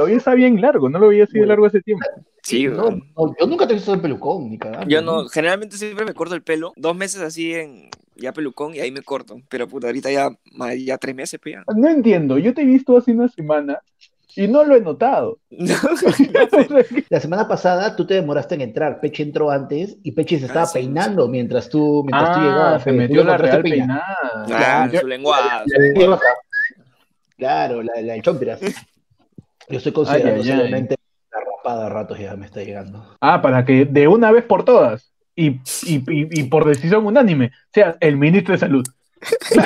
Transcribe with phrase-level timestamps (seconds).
[0.00, 2.04] Todavía está bien largo, no lo veía así de largo hace tiempo.
[2.42, 2.88] Sí, No,
[3.38, 4.88] yo nunca te he visto el pelucón, ni cagando.
[4.88, 6.72] Yo no, generalmente siempre me corto el pelo.
[6.76, 9.36] Dos meses así en ya pelucón y ahí me corto.
[9.50, 10.30] Pero puta, ahorita ya,
[10.78, 11.64] ya tres meses, pues ya.
[11.76, 13.78] No entiendo, yo te he visto hace una semana
[14.36, 15.38] y no lo he notado.
[15.50, 15.74] No,
[17.10, 19.00] La semana pasada tú te demoraste en entrar.
[19.00, 20.78] Peche entró antes y Peche se estaba Ah, sí.
[20.78, 22.82] peinando mientras tú, mientras tú Ah, llegabas.
[22.84, 24.44] se metió la real peinada.
[24.46, 25.64] claro, su lengua.
[27.36, 28.60] Claro, la, la de Chompiras.
[29.70, 30.88] Yo estoy considerando Ay, ay,
[31.32, 33.04] la rapada a ratos ya me está llegando.
[33.20, 37.52] Ah, para que de una vez por todas y, y, y, y por decisión unánime
[37.72, 38.84] seas el ministro de salud.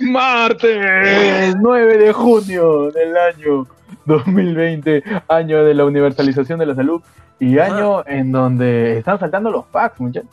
[0.00, 3.66] Martes 9 de junio del año
[4.06, 7.00] 2020, año de la universalización de la salud
[7.38, 10.30] y año en donde están saltando los packs, muchachos.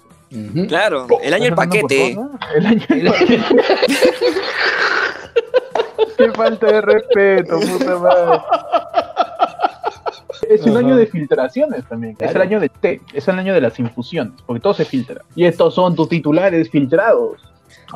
[0.68, 2.18] Claro, el año por paquete.
[2.56, 3.40] El año del paquete.
[6.18, 8.42] Qué falta de respeto, puta madre.
[10.50, 10.80] Es un Ajá.
[10.80, 12.16] año de filtraciones también.
[12.20, 15.22] Es el año de té, es el año de las infusiones, porque todo se filtra.
[15.36, 17.42] Y estos son tus titulares filtrados.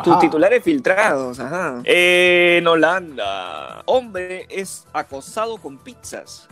[0.03, 0.19] Tus Ajá.
[0.19, 1.81] titulares filtrados, ajá.
[1.85, 6.47] En Holanda, hombre es acosado con pizzas.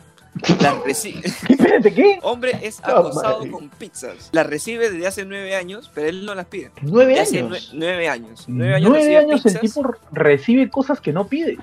[0.62, 2.20] Las reci- Espérate, ¿qué?
[2.23, 4.30] hombre es acosado con pizzas.
[4.32, 6.72] Las recibe desde hace nueve años, pero él no las pide.
[6.82, 7.72] Nueve De hace nue- años.
[7.73, 8.45] nueve años.
[8.48, 11.58] Nueve años, Nueve recibe años el tipo recibe cosas que no pide.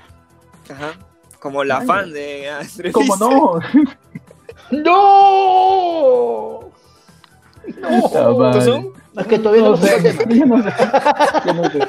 [0.69, 0.93] Ajá.
[1.39, 1.87] Como la Ay.
[1.87, 3.59] fan de Andrés ¿Cómo no?
[4.71, 6.59] ¡No!
[7.81, 8.61] ¡No!
[8.61, 8.93] son?
[9.17, 10.69] Es que todavía no, No sé, yo no sé.
[11.45, 11.79] Yo no sé.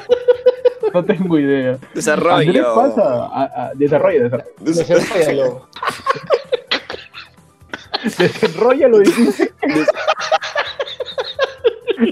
[0.93, 1.71] No tengo idea.
[1.73, 2.75] Andrés Desarrollo.
[2.75, 4.49] pasa, a, a- desarrolla, desarrolla.
[4.59, 5.69] Desarrollalo.
[8.03, 9.51] Desenrolla lo dijiste.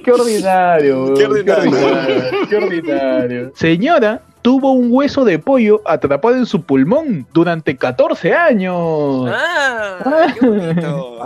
[0.04, 1.72] Qué ordinario, weón, Qué ordinario.
[1.72, 3.52] ordinario, qué ordinario.
[3.56, 9.30] Señora tuvo un hueso de pollo atrapado en su pulmón durante 14 años.
[9.30, 11.18] Ah, qué bonito.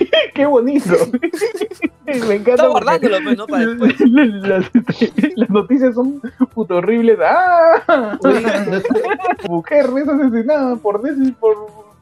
[0.34, 0.94] Qué bonito.
[2.06, 2.52] Me encanta.
[2.52, 3.46] Está guardándolo, pues, ¿no?
[3.46, 3.94] Para después.
[4.00, 4.70] Las,
[5.36, 6.22] las noticias son
[6.54, 7.18] puto horribles.
[7.22, 8.16] ¡Ah!
[9.46, 11.02] Mujer es asesinada por,
[11.38, 11.56] por,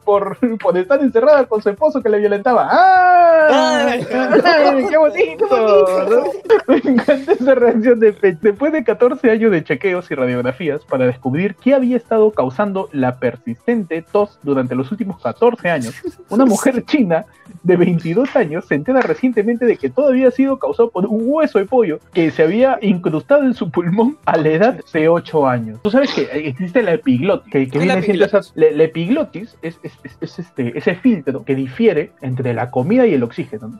[0.09, 2.67] por, por estar encerrada con su esposo que le violentaba.
[2.71, 3.87] ¡Ah!
[3.91, 4.05] Ay.
[4.11, 5.47] ¡Ay, ¡Qué bonito!
[6.67, 8.39] Me encanta esa reacción de Pech.
[8.39, 13.17] Después de 14 años de chequeos y radiografías para descubrir qué había estado causando la
[13.19, 15.93] persistente tos durante los últimos 14 años,
[16.29, 17.25] una mujer china
[17.63, 21.59] de 22 años se entera recientemente de que todo había sido causado por un hueso
[21.59, 25.79] de pollo que se había incrustado en su pulmón a la edad de 8 años.
[25.83, 28.49] Tú sabes que existe la epiglotis, que, que ¿Qué es la viene siendo epiglotis?
[28.51, 32.69] esa- la, la epiglotis es, es- es- es este, ese filtro que difiere entre la
[32.71, 33.67] comida y el oxígeno.
[33.67, 33.79] ¿no?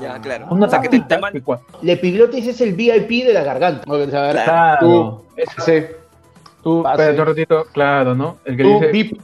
[0.00, 0.46] Ya, claro.
[0.50, 3.24] Una O sea, que te- te taquita man- que cua- La epiglotis es el VIP
[3.24, 3.82] de la garganta.
[3.84, 5.24] Claro.
[5.36, 5.96] Ese.
[6.62, 7.02] Tú, Pase.
[7.02, 8.36] espérate un ratito, claro, ¿no?
[8.44, 9.20] El que Tú, dice, VIP.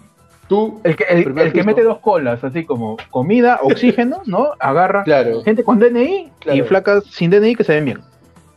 [0.48, 0.80] Tú.
[0.84, 4.50] el que, el, que mete dos colas, así como comida, oxígeno, ¿no?
[4.58, 5.42] Agarra Claro.
[5.42, 6.58] gente con DNI Claro.
[6.58, 8.00] y flacas sin DNI que se ven bien.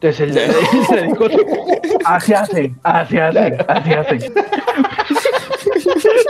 [0.01, 0.49] Entonces el, el,
[1.13, 4.33] el- el- así hacen, así hacen, así hacen.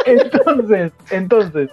[0.09, 1.69] Entonces, entonces,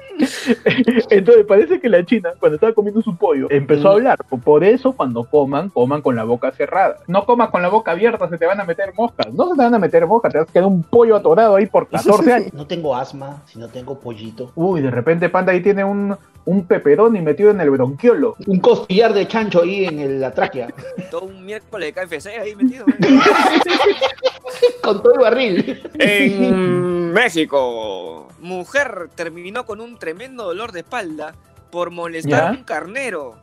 [1.10, 4.19] entonces parece que la China, cuando estaba comiendo su pollo, empezó a hablar.
[4.44, 6.98] Por eso, cuando coman, coman con la boca cerrada.
[7.06, 9.32] No comas con la boca abierta, se te van a meter moscas.
[9.32, 11.66] No se te van a meter moscas, te vas a quedar un pollo atorado ahí
[11.66, 12.54] por 14 años.
[12.54, 14.52] No tengo asma, si no tengo pollito.
[14.54, 18.36] Uy, de repente Panda ahí tiene un, un peperoni metido en el bronquiolo.
[18.46, 20.68] Un costillar de chancho ahí en el- la tráquea.
[21.10, 22.86] todo un miércoles de KFC ahí metido.
[24.82, 25.82] Con todo el barril.
[25.98, 31.34] En México, mujer terminó con un tremendo dolor de espalda
[31.70, 32.48] por molestar ¿Ya?
[32.48, 33.36] a un carnero.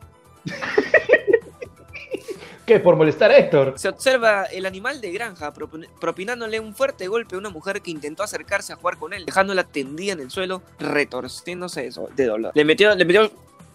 [2.66, 2.80] ¿Qué?
[2.80, 3.74] ¿Por molestar a Héctor?
[3.76, 5.52] Se observa el animal de granja
[6.00, 9.64] propinándole un fuerte golpe a una mujer que intentó acercarse a jugar con él, dejándola
[9.64, 12.52] tendida en el suelo, retorciéndose de, dolor.
[12.54, 13.30] Le metió, le metió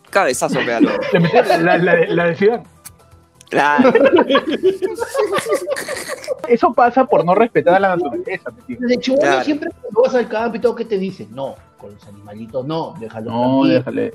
[0.09, 0.89] cabezazo, véalo.
[1.13, 2.63] Le metió la, la, la de Zidane.
[3.49, 3.93] Claro.
[6.47, 8.87] Eso pasa por no respetar a la naturaleza, mi tío.
[8.87, 9.43] De chivolo Claro.
[9.43, 11.27] siempre cuando vas al campo y todo, ¿qué te dicen?
[11.33, 13.73] No, con los animalitos no, déjalo No, tranquilo.
[13.75, 14.13] déjale.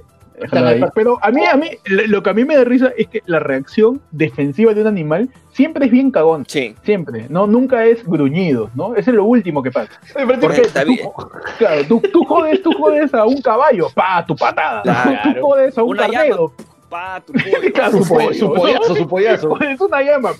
[0.95, 3.39] Pero a mí, a mí, lo que a mí me da risa es que la
[3.39, 6.45] reacción defensiva de un animal siempre es bien cagón.
[6.49, 6.75] Sí.
[6.83, 7.47] Siempre, ¿no?
[7.47, 8.97] Nunca es gruñido, ¿no?
[8.97, 9.93] Eso es lo último que pasa.
[10.13, 10.99] Porque Está bien.
[11.03, 11.13] tú,
[11.59, 14.83] claro, tú, tú jodes, tú jodes a un caballo, pa, tu patada.
[14.83, 15.35] Claro.
[15.35, 16.53] Tú jodes a un carnero,
[16.89, 17.73] Pa, tu pollo.
[17.73, 18.09] Claro, Su,
[18.53, 19.49] pollazo, su pollazo.
[19.57, 20.31] jodes una llama,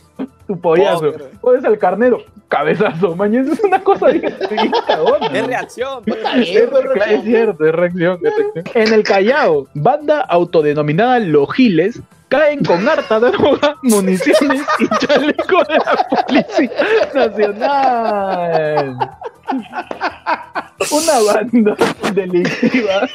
[0.47, 1.13] tu pollazo.
[1.41, 4.07] Jodes al carnero, cabezazo, mañana es una cosa
[4.87, 5.27] cagona.
[5.33, 6.03] Es reacción.
[6.05, 6.17] pues.
[6.19, 6.85] Está bien, Es, cierto, es
[7.75, 8.65] reacción, es reacción.
[8.75, 15.75] En el Callao, banda autodenominada Los Giles caen con harta droga, municiones y chaleco de
[15.75, 16.71] la Policía
[17.15, 18.97] Nacional.
[20.91, 21.77] una banda
[22.13, 23.09] delictiva.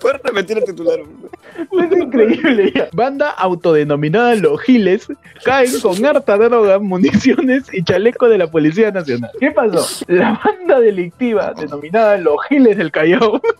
[0.00, 1.00] ¿Puedes repetir el titular?
[1.56, 2.88] Es increíble.
[2.92, 5.08] Banda autodenominada Los Giles
[5.44, 9.30] caen con harta droga, municiones y chaleco de la Policía Nacional.
[9.40, 10.04] ¿Qué pasó?
[10.08, 13.40] La banda delictiva denominada Los Giles del Callao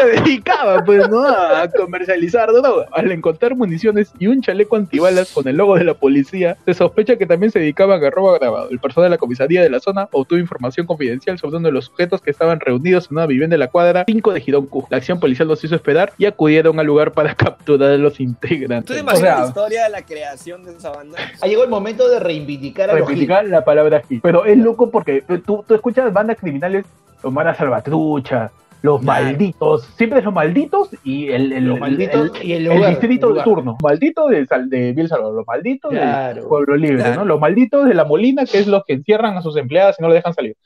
[0.00, 2.86] se dedicaba pues no a comercializar droga.
[2.92, 7.16] Al encontrar municiones y un chaleco antibalas con el logo de la policía, se sospecha
[7.16, 8.70] que también se dedicaban a robo agravado.
[8.70, 11.86] El personal de la comisaría de la zona obtuvo información confidencial sobre uno de los
[11.86, 14.88] sujetos que estaban reunidos en una vivienda de la cuadra 5 de Girón Cusco.
[14.90, 18.22] La acción policial los hizo esperar y acudieron al lugar para capturar a los ¿Tú
[18.22, 18.94] integrantes.
[18.96, 21.18] te O imaginas sea, la historia de la creación de esa banda?
[21.40, 24.20] Ha llegado el momento de reivindicar a los reivindicar la palabra Gil.
[24.22, 26.84] Pero es loco porque eh, tú, tú escuchas bandas criminales,
[27.22, 28.50] los Mara Salvatrucha,
[28.82, 29.24] los Claro.
[29.24, 33.34] malditos, siempre los malditos y el, el, Los malditos el- y el lugar, distrito el
[33.36, 33.76] de turno.
[33.82, 36.34] Malditos de, Sal- de Biel Salvador, los malditos Claro.
[36.36, 37.16] del Pueblo Libre, Claro.
[37.16, 37.24] ¿no?
[37.24, 40.08] Los malditos de la Molina, que es los que encierran a sus empleadas y no
[40.08, 40.56] le dejan salir.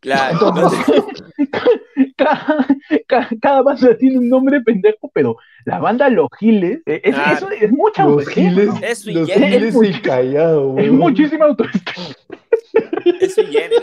[0.00, 0.32] Claro.
[0.32, 1.04] Entonces,
[2.16, 2.66] cada,
[3.06, 7.32] cada, cada banda tiene un nombre pendejo, pero la banda Los Giles eh, es, Claro.
[7.36, 8.76] eso es mucha Los giles, ¿no?
[8.82, 12.06] Es los giles del Callao, Es muchísima autoestima.
[13.20, 13.36] Es.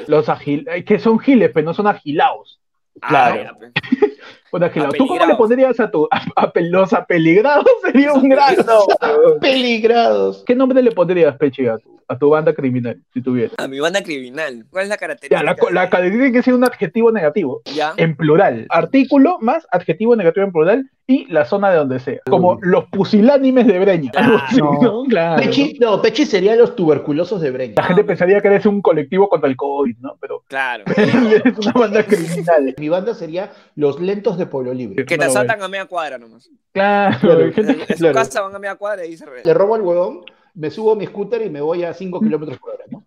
[0.08, 2.60] Los agil, eh, que son giles, pero no son agilados.
[3.02, 3.44] Ah, Claro.
[3.44, 3.52] ya,
[4.66, 4.96] agilados.
[4.98, 7.66] ¿Tú cómo le pondrías a tu a, a los apeligrados?
[7.86, 8.96] Sería un gran nombre.
[9.42, 10.44] Peligrados.
[10.46, 13.54] ¿Qué nombre le pondrías, Peche, a tu, a tu banda criminal, si tuviera?
[13.58, 14.66] A mi banda criminal.
[14.70, 15.56] ¿Cuál es la característica?
[15.56, 17.62] Ya, la, cadena tiene que ser un adjetivo negativo.
[17.66, 17.94] Ya.
[17.98, 18.66] En plural.
[18.70, 22.20] Artículo más adjetivo negativo en plural y la zona de donde sea.
[22.30, 24.12] Como los pusilánimes de Breña.
[24.12, 24.38] Claro.
[24.46, 24.74] Así, No.
[24.82, 25.04] ¿no?
[25.06, 25.42] Claro.
[25.42, 27.74] Pechi, no, Pechi serían los tuberculosos de Breña.
[27.78, 30.18] La gente pensaría que eres un colectivo contra el COVID, ¿no?
[30.20, 30.84] Pero Claro.
[30.98, 32.76] eres una banda criminal.
[32.78, 35.06] Mi banda sería Los Lentos de Pueblo Libre.
[35.06, 36.50] Que te No, asaltan a media cuadra nomás.
[36.74, 37.40] Claro.
[37.42, 38.14] En, en su Claro.
[38.14, 39.42] casa van a media cuadra y se re...
[39.46, 40.22] Le robo al huevón,
[40.56, 43.04] me subo a mi scooter y me voy a 5 kilómetros por hora, ¿no?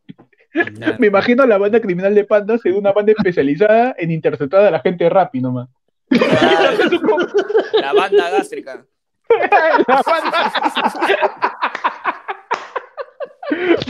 [0.99, 4.81] Me imagino la banda criminal de pandas en una banda especializada en interceptar a la
[4.81, 5.69] gente rápido nomás.
[6.11, 8.85] La banda gástrica.
[9.87, 10.53] La banda-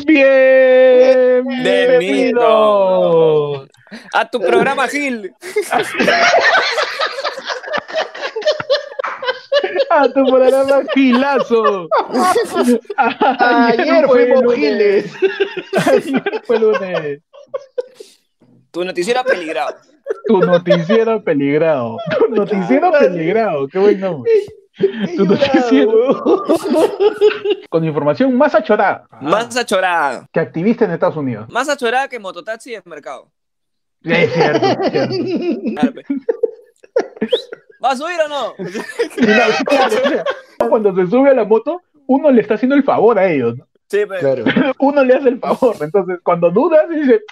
[2.41, 3.69] Bienvenidos
[4.15, 5.33] A tu programa, Gil.
[9.91, 11.89] a tu programa Gilazo.
[12.97, 14.57] Ayer fue fuimos lunes.
[14.57, 15.15] giles.
[15.87, 17.21] Ayer fue lunes.
[18.71, 19.75] Tu noticiero peligrado.
[20.27, 21.97] Tu noticiero peligrado.
[22.19, 23.69] Tu noticiero peligrado.
[23.69, 24.31] Qué buen nombre.
[25.17, 26.45] Tu noticiero.
[27.69, 30.27] Con información más achorada Más achorada.
[30.33, 31.49] que activista en Estados Unidos.
[31.51, 33.31] Más achorada que mototaxi en mercado.
[34.03, 35.93] Es cierto, es cierto.
[35.95, 36.05] Pe.
[37.85, 38.55] ¿Va a subir o no?
[40.69, 43.57] Cuando se sube a la moto, uno le está haciendo el favor a ellos.
[43.59, 43.67] ¿no?
[43.89, 44.21] Sí, pues.
[44.21, 44.45] Claro.
[44.79, 45.75] Uno le hace el favor.
[45.81, 47.23] Entonces, cuando dudas, dice,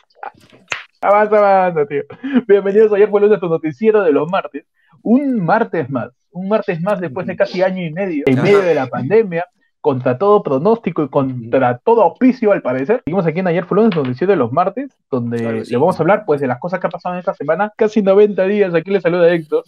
[1.01, 2.03] avanza, avanza, tío.
[2.47, 4.65] Bienvenidos ayer fue el lunes a tu noticiero de los martes.
[5.03, 6.11] Un martes más.
[6.31, 9.47] Un martes más después de casi año y medio, en medio de la pandemia,
[9.81, 13.01] contra todo pronóstico y contra todo auspicio, al parecer.
[13.05, 15.73] Seguimos aquí en Ayer fue el lunes, noticiero de los martes, donde Claro que sí.
[15.73, 17.73] le vamos a hablar pues de las cosas que han pasado en esta semana.
[17.77, 18.75] Casi 90 días.
[18.75, 19.65] Aquí le saluda Héctor.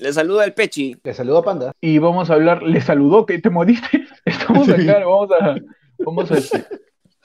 [0.00, 0.96] Le saluda el Pechi.
[1.04, 1.72] Le saludo a Panda.
[1.80, 5.54] y vamos a hablar, le saludó que te moriste, estamos acá, vamos a,
[6.04, 6.64] vamos a, este,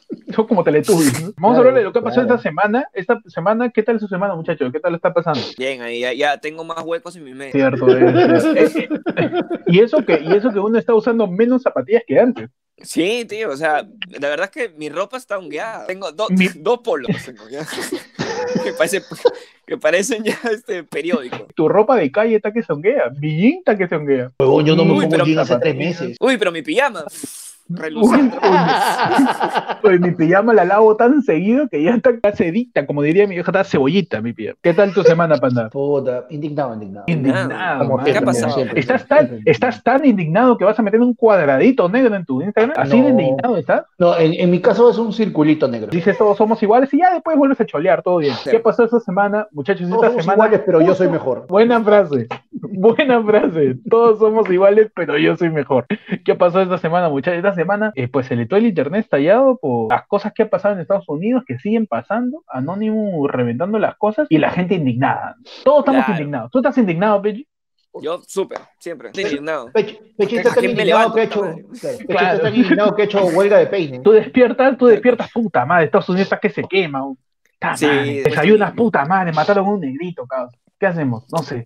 [0.35, 1.33] son como Teletubbies, ¿no?
[1.37, 2.37] Vamos a Claro, hablar de lo que ha pasado claro.
[2.37, 4.71] esta semana, esta semana, ¿qué tal su semana, muchachos?
[4.71, 5.41] ¿Qué tal está pasando?
[5.57, 7.57] Bien, ahí ya, ya tengo más huecos en mi mente.
[7.57, 8.89] Cierto, es, es- es-
[9.67, 12.49] y eso que, y eso que uno está usando menos zapatillas que antes.
[12.79, 13.87] Sí, tío, o sea,
[14.19, 15.87] la verdad es que mi ropa está hongueada.
[15.87, 17.65] Tengo do- Mi- dos polos tengo ya.
[18.63, 19.01] que, parece,
[19.65, 21.47] que parecen ya este periódico.
[21.55, 24.31] Tu ropa de calle está que se honguea, mi jean está que se honguea.
[24.39, 26.17] Huevón, yo no me Uy, pongo jean hace tres meses.
[26.19, 27.03] Uy, pero mi pijama.
[27.69, 28.37] Reluciente.
[29.81, 33.51] Pues mi pijama la lavo tan seguido que ya está cedita, como diría mi vieja,
[33.51, 34.57] está cebollita mi pijama.
[34.61, 35.69] ¿Qué tal tu semana, panda?
[35.69, 37.05] Puta, indignado, indignado.
[37.07, 37.99] Indignado.
[38.03, 38.53] ¿Qué ha pasado?
[38.53, 38.79] siempre.
[38.79, 42.73] ¿Estás tan, estás tan indignado que vas a meter un cuadradito negro en tu Instagram?
[42.77, 43.85] ¿Así de indignado estás?
[43.97, 45.89] No, en, en mi caso es un circulito negro.
[45.91, 48.33] Dices todos somos iguales y ya después vuelves a cholear, todo bien.
[48.43, 48.49] Sí.
[48.49, 49.87] ¿Qué pasó esta semana, muchachos?
[49.89, 50.37] Todos Esta somos semana.
[50.45, 51.45] iguales, pero yo soy mejor.
[51.47, 53.75] Buena frase, buena frase.
[53.89, 55.85] Todos somos iguales, pero yo soy mejor.
[56.25, 57.37] ¿Qué pasó esta semana, muchachos?
[57.57, 60.75] Semana, eh, pues se le todo el internet estallado por las cosas que han pasado
[60.75, 65.35] en Estados Unidos, que siguen pasando, Anónimo reventando las cosas y la gente indignada.
[65.65, 66.19] Todos estamos Claro.
[66.21, 66.51] indignados.
[66.51, 67.47] ¿Tú estás indignado, Pechi?
[68.01, 69.07] Yo, súper, siempre.
[69.07, 69.71] Estoy indignado.
[69.73, 71.41] ¿A está tan indignado que ha hecho.
[72.07, 73.99] claro, está indignado que ha hecho huelga de peine.
[74.01, 77.01] Tú despiertas, tú despiertas, puta madre, Estados Unidos está que se quema.
[77.03, 80.51] Puta Sí, madre, después- desayunas, puta madre, mataron a un negrito, cabrón.
[80.79, 81.25] ¿Qué hacemos?
[81.31, 81.65] No sé.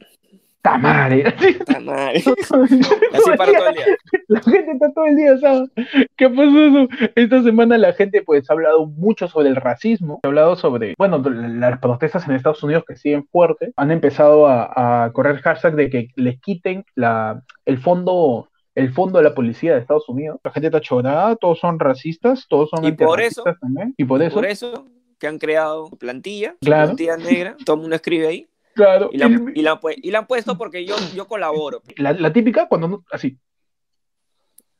[0.61, 1.23] ¡Ta madre!
[1.57, 2.17] Puta madre.
[2.17, 3.85] Así para todo el día.
[4.27, 5.69] La gente está todo el día, ¿sabes?
[6.15, 6.87] ¿Qué pasó eso?
[7.15, 11.17] Esta semana la gente pues ha hablado mucho sobre el racismo, ha hablado sobre, bueno,
[11.19, 15.89] las protestas en Estados Unidos que siguen fuertes, han empezado a, a correr hashtag de
[15.89, 20.39] que les quiten la, el fondo el fondo de la policía de Estados Unidos.
[20.45, 23.93] La gente está chorada, todos son racistas, todos son Y por eso- también.
[23.97, 24.85] Y por eso, Por eso
[25.19, 26.85] que han creado plantilla, Claro.
[26.87, 29.09] plantilla negra, todo el mundo escribe ahí, claro.
[29.11, 31.81] y la, y- y la, han pu- y la han puesto porque yo, yo colaboro.
[31.97, 33.37] la, la típica cuando no, así.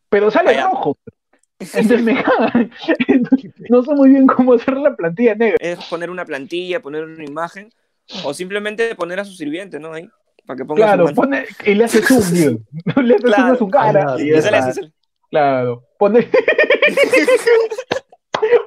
[0.10, 0.70] Pero sale Allá.
[0.70, 0.98] rojo.
[1.60, 2.72] Entonces me cagan.
[3.70, 5.58] No sé muy bien cómo hacer la plantilla negra.
[5.60, 7.70] Es poner una plantilla, poner una imagen,
[8.26, 9.94] o simplemente poner a su sirviente, ¿no?
[9.94, 10.10] Ahí,
[10.46, 12.58] para que ponga Claro, su pone, y le hace zoom, tío.
[13.04, 13.54] Le hace zoom Claro.
[13.54, 14.14] a su cara.
[14.18, 14.92] Ay, no, sale.
[15.30, 15.84] Claro.
[16.00, 16.28] Pone...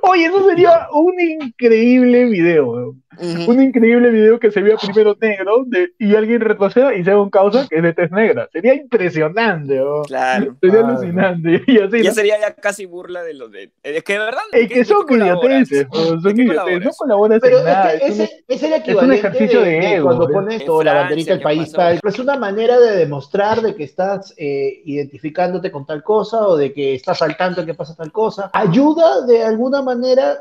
[0.02, 3.50] Oye, eso sería un increíble video, Ujú.
[3.50, 7.30] Un increíble video que se vea primero negro de- y alguien retroceda y sea un
[7.30, 8.48] causa que es de tez negra.
[8.52, 10.04] Sería impresionante, weón.
[10.04, 10.56] Claro.
[10.60, 10.88] Sería Claro.
[10.88, 11.62] alucinante.
[11.66, 12.14] Y así, Ya ¿no?
[12.14, 13.70] sería ya casi burla de los de.
[13.82, 14.40] Es que de verdad.
[14.52, 16.84] Es que son idioteces, weón, son idioteces.
[16.84, 17.92] No colaboras Pero en nada.
[17.94, 20.32] es es ese, es el equivalente ejercicio de ego, cuando ¿eh?
[20.32, 22.00] pones En toda la banderita del ¿qué país tal.
[22.02, 26.72] Es una manera de demostrar de que estás eh, identificándote con tal cosa o de
[26.72, 28.50] que estás al tanto de que pasa tal cosa.
[28.52, 30.38] Ayuda de alguna manera,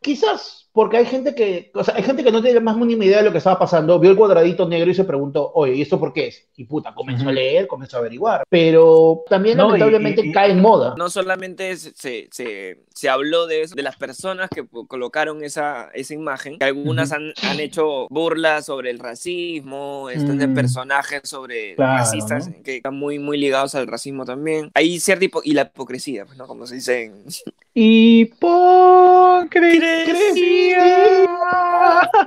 [0.00, 3.18] quizás, porque hay gente que, o sea, hay gente que no tiene más mínima idea
[3.18, 6.00] de lo que estaba pasando, vio el cuadradito negro y se preguntó, oye, ¿y esto
[6.00, 6.48] por qué es?
[6.56, 8.42] Y puta, comenzó a leer, comenzó a averiguar.
[8.48, 10.94] Pero también No, lamentablemente y- y- cae en moda.
[10.96, 11.92] No solamente se,
[12.30, 17.12] se, se, habló de eso, de las personas que colocaron esa, esa imagen, que algunas
[17.12, 20.54] han, han hecho burlas sobre el racismo, están de Mm.
[20.54, 22.62] personajes sobre Claro, racistas ¿no?
[22.62, 24.70] que están muy, muy ligados al racismo también.
[24.74, 26.46] Hay cierta y la hipocresía, pues, ¿no?
[26.46, 27.24] Como se dice en...
[27.74, 29.82] Hipocresía.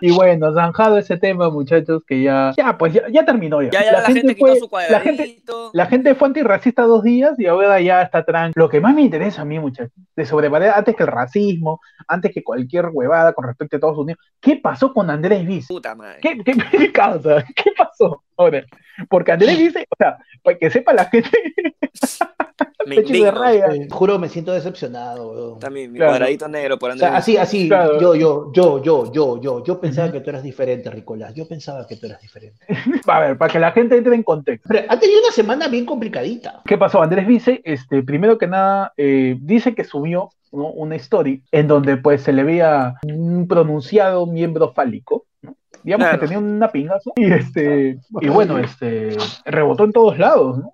[0.02, 3.70] Y bueno, zanjado ese tema, muchachos, que ya, ya, pues ya, ya terminó ya.
[3.72, 5.70] Ya, ya la, gente, fue- quitó su la gente, cuadradito.
[5.74, 8.54] la gente fue antirracista dos días y ahora ya está tranquila.
[8.64, 12.34] Lo que más me interesa a mí, muchachos, de sobremanera, antes que el racismo, antes
[12.34, 15.68] que cualquier huevada con respecto a Estados Unidos, ¿qué pasó con Andrés Viz?
[15.68, 16.20] Puta madre.
[16.22, 17.44] ¿Qué, qué, qué causa?
[17.56, 18.24] ¿Qué pasó?
[18.38, 18.64] Ahora,
[19.10, 21.30] porque Andrés dice, o sea, para que sepa la gente,
[22.86, 23.40] Me pecho de indigno.
[23.40, 23.68] raya.
[23.92, 25.60] Juro, me siento decepcionado, weón.
[25.60, 26.12] También, mi Claro.
[26.12, 27.20] cuadradito negro por O sea, Andrés.
[27.22, 28.00] así, así, Claro.
[28.00, 31.34] yo, yo, yo, yo, yo, yo, yo pensaba que tú eras diferente, Ricolás.
[31.34, 32.60] Yo pensaba que tú eras diferente.
[33.08, 34.68] a ver, para que la gente entre en contexto.
[34.70, 36.62] Pero ha tenido una semana bien complicadita.
[36.66, 37.02] ¿Qué pasó?
[37.02, 40.70] Andrés Vice, este, primero que nada, eh, dice que subió ¿no?
[40.72, 45.56] una story en donde pues se le veía un pronunciado miembro fálico, ¿no?
[45.84, 46.20] Digamos Claro.
[46.20, 49.16] que tenía una pingazo y este, y bueno, este,
[49.46, 50.72] rebotó en todos lados, ¿no?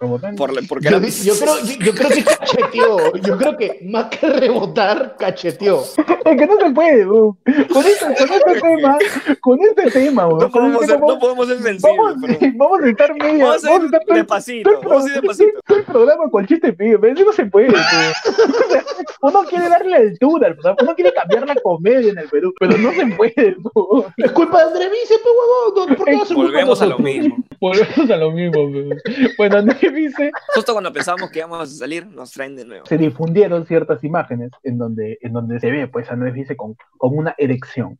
[0.00, 3.12] Rebotó en- Por, porque Yo, era- yo creo, yo, yo creo que cacheteó.
[3.22, 5.82] Yo creo que más que rebotar, cacheteó.
[5.82, 7.36] Es que no se puede, weón.
[7.70, 8.98] con este, con este tema,
[9.42, 11.96] con este tema, weón, no, con podemos este ser, tema, no podemos ser sensibles.
[11.98, 14.70] vamos, pero- vamos a estar media, Vamos a vamos a estar ir todo el- despacito,
[14.70, 15.60] todo vamos a ir despacito.
[15.66, 17.68] todo el programa con chiste pibe, pero eso no se puede.
[19.22, 22.78] uno quiere darle altura al programa, uno quiere cambiar la comedia en el Perú, pero
[22.78, 23.56] no se puede.
[23.74, 24.06] weón.
[24.16, 25.90] Es culpa de Andrés Vice, pues, huevón.
[25.90, 27.36] No, ¿por qué culpa de Volvemos a lo mismo.
[27.60, 28.70] Volvemos a lo mismo.
[29.36, 32.86] Bueno, Andrés dice, Justo cuando pensábamos que íbamos a salir, nos traen de nuevo.
[32.86, 37.16] se difundieron ciertas imágenes en donde, en donde se ve, pues, Andrés dice con, con
[37.16, 37.98] una erección.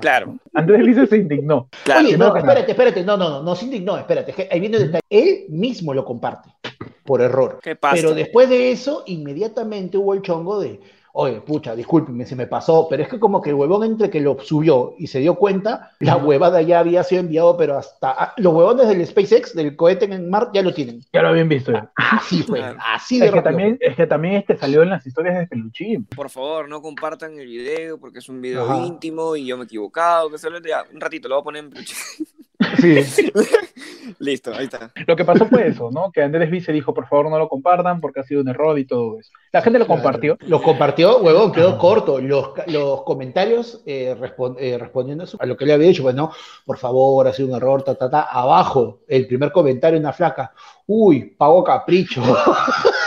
[0.00, 1.68] Claro, Andrés dice se indignó.
[1.82, 2.06] claro.
[2.06, 3.04] Oye, no, espérate, espérate.
[3.04, 4.32] No, no, no, no se indignó, espérate.
[4.32, 5.02] que Ahí viene el detalle.
[5.10, 6.48] Él mismo lo comparte
[7.04, 7.58] por error.
[7.60, 7.96] ¿Qué pasa?
[7.96, 10.80] Pero después de eso, inmediatamente hubo el chongo de,
[11.12, 14.20] oye, pucha, discúlpeme, se me pasó, pero es que como que el huevón entre que
[14.20, 18.34] lo subió y se dio cuenta, la huevada ya había sido enviado, pero hasta ah,
[18.36, 21.04] los huevones del SpaceX, del cohete en Marte, ya lo tienen.
[21.12, 21.72] Ya lo habían visto.
[21.72, 21.90] ya.
[21.96, 22.78] Así fue, Claro.
[22.94, 23.50] así de Es que rápido.
[23.50, 26.04] también, es que también este salió en las historias de Peluchín.
[26.06, 28.86] Por favor, no compartan el video porque es un video Ajá.
[28.86, 30.30] íntimo y yo me he equivocado.
[30.30, 31.94] Que solo ya, un ratito lo voy a poner en peluche.
[32.80, 33.00] Sí.
[34.18, 34.90] Listo, ahí está.
[35.06, 36.10] Lo que pasó fue eso, ¿no?
[36.12, 38.84] Que Andrés Vice dijo, por favor, no lo compartan porque ha sido un error y
[38.84, 39.30] todo eso.
[39.52, 40.02] La gente lo Claro.
[40.02, 40.38] compartió.
[40.46, 42.20] Lo compartió, huevón, quedó corto.
[42.20, 44.14] Los, los comentarios eh,
[44.58, 46.32] eh, respondiendo a, lo que le había dicho, bueno,
[46.66, 48.22] por favor, ha sido un error, ta, ta, ta.
[48.22, 50.52] Abajo, el primer comentario, una flaca.
[50.86, 52.22] Uy, pago capricho.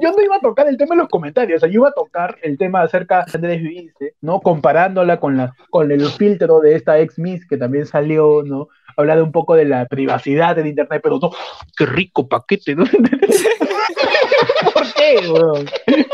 [0.00, 1.92] Yo no iba a tocar el tema en los comentarios, o sea, yo iba a
[1.92, 4.40] tocar el tema acerca de Andrés ¿no?
[4.40, 8.68] Comparándola con, la, con el filtro de esta ex Miss que también salió, ¿no?
[8.96, 11.30] Hablar un poco de la privacidad del internet, pero no,
[11.76, 12.84] qué rico paquete, ¿no?
[15.14, 15.26] ¿Por qué?
[15.26, 15.66] qué, weón?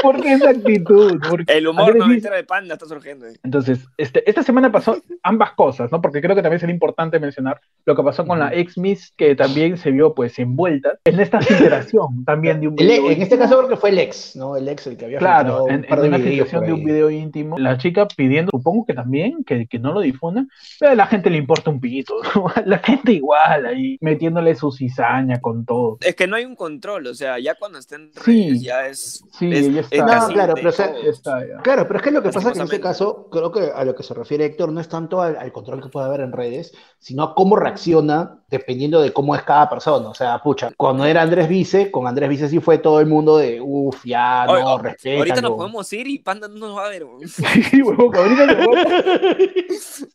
[0.02, 1.20] ¿Por qué esa actitud?
[1.28, 1.52] ¿Por qué?
[1.58, 3.26] El humor Andrés no Vice- de panda está surgiendo.
[3.26, 3.34] eh.
[3.42, 6.00] Entonces, este, esta semana pasó ambas cosas, ¿no?
[6.00, 9.34] Porque creo que también sería importante mencionar lo que pasó con la ex Miss, que
[9.34, 13.10] también se vio pues envuelta en esta filtración también de un El- video.
[13.10, 14.56] en este caso creo que fue el ex, ¿no?
[14.56, 16.84] El ex el que había Claro, en, un par en de una por de un
[16.84, 20.94] video íntimo, la chica pidiendo, supongo que también, que, que no lo difundan, pero a
[20.94, 22.52] la gente le importa un pito, ¿no?
[22.66, 25.98] La gente igual ahí, metiéndole su cizaña con todo.
[26.00, 28.48] Es que no hay un control, o sea, ya cuando estén Sí.
[28.48, 29.24] redes ya es.
[29.38, 30.06] Sí, es- ya es está.
[30.06, 31.02] casi No, claro, pero o sea, todo.
[31.02, 31.56] Ya está, ya.
[31.62, 33.84] Claro, pero es que lo que pasa es que en este caso, creo que a
[33.84, 36.32] lo que se refiere Héctor no es tanto al, al control que puede haber en
[36.32, 40.08] redes, sino a cómo reacciona dependiendo de cómo es cada persona.
[40.10, 43.38] O sea, pucha, cuando era Andrés Vice, con Andrés Vice sí fue todo el mundo
[43.38, 45.18] de, uff, ya, Oye, no, o- respétalo.
[45.18, 47.04] Ahorita nos podemos ir y Panda no nos va a ver.
[47.04, 47.22] weón.
[47.72, 48.46] Sí, huevón, ahorita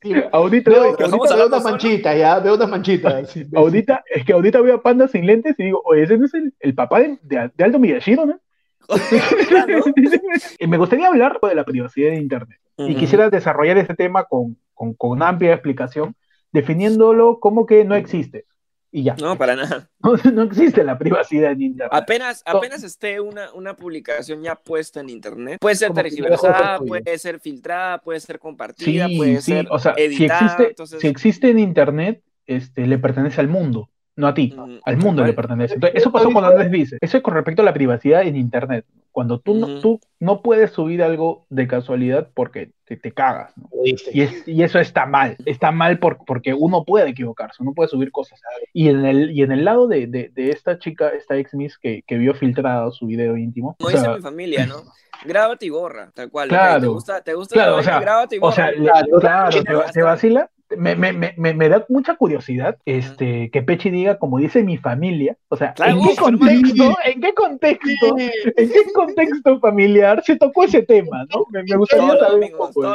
[0.01, 1.59] Sí, ahorita, veo, ahorita- unas solo.
[1.61, 3.29] manchitas, ya, veo unas manchitas.
[3.33, 6.25] Sí, ahorita- es que ahorita veo a Panda sin lentes y digo, oye, ese no
[6.25, 8.39] es el, el papá de, de, de Aldo Miyashiro, ¿no?
[10.67, 12.59] Me gustaría hablar de la privacidad de Internet.
[12.77, 16.15] Y quisiera desarrollar este tema con, con, con amplia explicación,
[16.51, 18.45] definiéndolo como que no existe.
[18.89, 19.89] Y ya, No, para nada.
[19.99, 21.93] no, no existe la privacidad en Internet.
[21.93, 27.39] Apenas, apenas esté una, una publicación ya puesta en internet, puede ser tergiversada, puede ser
[27.39, 30.39] filtrada, puede ser compartida, Sí, puede sí, ser o sea, si editada.
[30.39, 34.53] existe, entonces, si existe en Internet, este, le pertenece al mundo, no a ti.
[34.55, 35.75] mm, Al mundo le pertenece.
[35.75, 36.97] Entonces, eso pasó con Andrés Vice.
[36.99, 38.83] Eso es con respecto a la privacidad en Internet.
[39.13, 43.51] Cuando tú, no, tú no puedes subir algo de casualidad porque te, te cagas.
[43.83, 45.37] Y, es- y eso está mal.
[45.45, 48.39] Está mal por- porque uno puede equivocarse, uno puede subir cosas.
[48.73, 51.79] Y en el, y en el lado de, de- de esta chica, esta ex Miss
[51.79, 53.75] que, que vio filtrado su video íntimo.
[53.79, 54.83] Como o sea, dice mi familia, ¿no?
[55.25, 56.49] Grábate y borra, tal cual.
[56.49, 56.81] Claro.
[56.81, 58.55] ¿Te gusta, te gusta Claro, la o sea, Grábate y O borra.
[58.55, 59.49] sea, le- Claro,
[59.93, 60.49] te, vacila.
[60.75, 65.37] Me, me, me, me- da mucha curiosidad este, que Pechi diga, como dice mi familia,
[65.47, 70.81] o sea, ¿en, qué contexto, ¿en qué contexto, en qué contexto familiar se tocó ese
[70.81, 71.45] tema, no?
[71.51, 72.51] Me, gustaría saber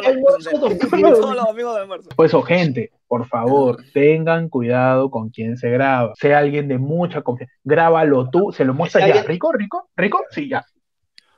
[0.07, 2.09] almuerzo.
[2.15, 6.13] Por eso, gente, por favor, tengan cuidado con quién se graba.
[6.15, 7.55] Sea alguien de mucha confianza.
[7.65, 9.23] Grábalo tú, se lo muestras Sea ya.
[9.23, 9.89] ¿Rico, rico?
[9.97, 10.25] ¿Rico?
[10.31, 10.65] Sí, ya.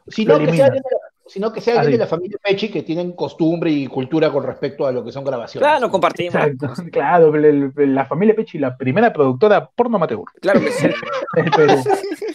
[0.06, 0.66] Sino lo que, sea elimina.
[0.66, 1.92] alguien de la, sino que sea alguien Así.
[1.98, 5.24] de la familia Pechi que tienen costumbre y cultura con respecto a lo que son
[5.24, 5.66] grabaciones.
[5.68, 6.34] Claro, compartimos.
[6.34, 6.72] Exacto.
[6.92, 10.88] Claro, el- el- la familia Pechi, la primera productora porno amateur Claro que sí.
[11.56, 11.74] Perú,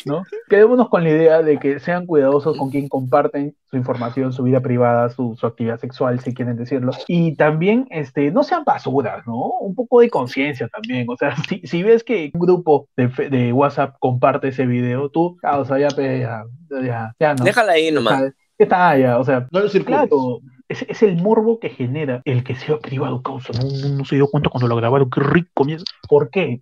[0.05, 0.23] ¿no?
[0.49, 4.59] Quedémonos con la idea de que sean cuidadosos con quien comparten su información, su vida
[4.61, 6.91] privada, su, su actividad sexual, si quieren decirlo.
[7.07, 9.37] Y también, este, no sean basuras, ¿no?
[9.61, 11.05] Un poco de conciencia también.
[11.09, 15.09] O sea, si, si ves que un grupo de, fe- de WhatsApp comparte ese video,
[15.09, 16.43] tú, ah, o sea, ya, ya,
[16.83, 17.43] ya, ya, ¿no?
[17.45, 18.17] Déjala ahí nomás.
[18.17, 18.33] ¿Sabes?
[18.59, 19.17] ¿Qué tal ya?
[19.17, 20.01] O sea, No lo circules.
[20.01, 23.53] Claro, es, es el morbo que genera el que sea privado, causa.
[23.53, 25.63] No, no, no se dio cuenta cuando lo grabaron, qué rico.
[25.63, 25.85] mierda.
[26.09, 26.61] ¿Por qué?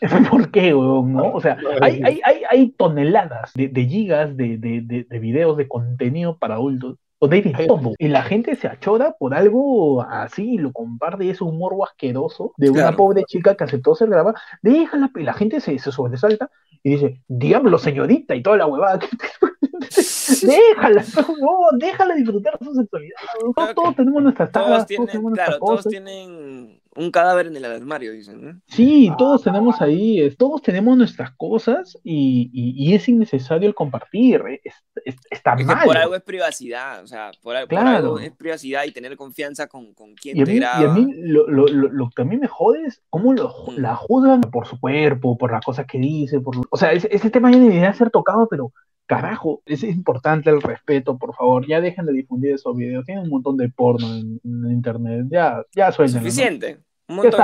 [0.30, 1.12] ¿Por qué, weón?
[1.12, 1.32] ¿No?
[1.32, 5.68] O sea, hay, hay, hay, hay toneladas de, de gigas de, de, de videos, de
[5.68, 6.96] contenido para adultos.
[7.20, 7.94] De Hay- todo.
[7.98, 11.84] Y la gente se achora por algo así, y lo comparte, y es un morbo
[11.84, 12.96] asqueroso de una Claro.
[12.96, 14.40] pobre chica que aceptó ser grabada.
[14.62, 16.48] Déjala, y la gente se, se sobresalta
[16.84, 19.00] y dice, diablo, señorita, y toda la huevada.
[20.42, 21.04] déjala,
[21.40, 23.16] no, déjala disfrutar su sexualidad.
[23.40, 27.10] Todos, Claro que todos tenemos nuestras tablas, todos tienen, tenemos nuestras claro, todos tienen un
[27.10, 28.60] cadáver en el armario, dicen, ¿no?
[28.66, 33.74] Sí, todos tenemos ahí, es- todos tenemos nuestras cosas y, y- y es innecesario el
[33.74, 35.84] compartir, eh, es- es- está Es mal.
[35.86, 40.14] por algo es privacidad, o sea, por, algo es privacidad y tener confianza con, con
[40.14, 42.36] quien Y a te mí, y a mí lo, lo, lo, lo que a mí
[42.36, 43.78] me jode es cómo Mm.
[43.78, 47.30] la juzgan por su cuerpo, por las cosas que dice, por, o sea, ese, ese
[47.30, 48.72] tema ya debería ser tocado, pero
[49.06, 53.30] carajo, es importante el respeto, por favor, ya dejen de difundir esos videos, tienen un
[53.30, 56.87] montón de porno en, en internet, ya, ya suéltenlo, ¿no?
[57.08, 57.40] Un montón.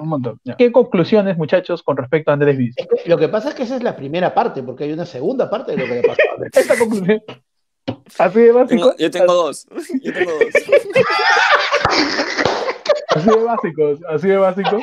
[0.00, 0.56] un montón, ya.
[0.56, 2.74] ¿Qué conclusiones, muchachos, con respecto a Andrés Viz?
[2.78, 5.04] Es que lo que pasa es que esa es la primera parte, porque hay una
[5.04, 6.52] segunda parte de lo que le pasó a Andrés.
[6.56, 7.22] Esta conclusión.
[8.18, 8.68] Así de básico.
[8.82, 9.66] Tengo- yo tengo dos.
[10.02, 10.40] Yo tengo dos.
[13.14, 14.76] Así de básicos, así de básico.
[14.76, 14.82] Ok.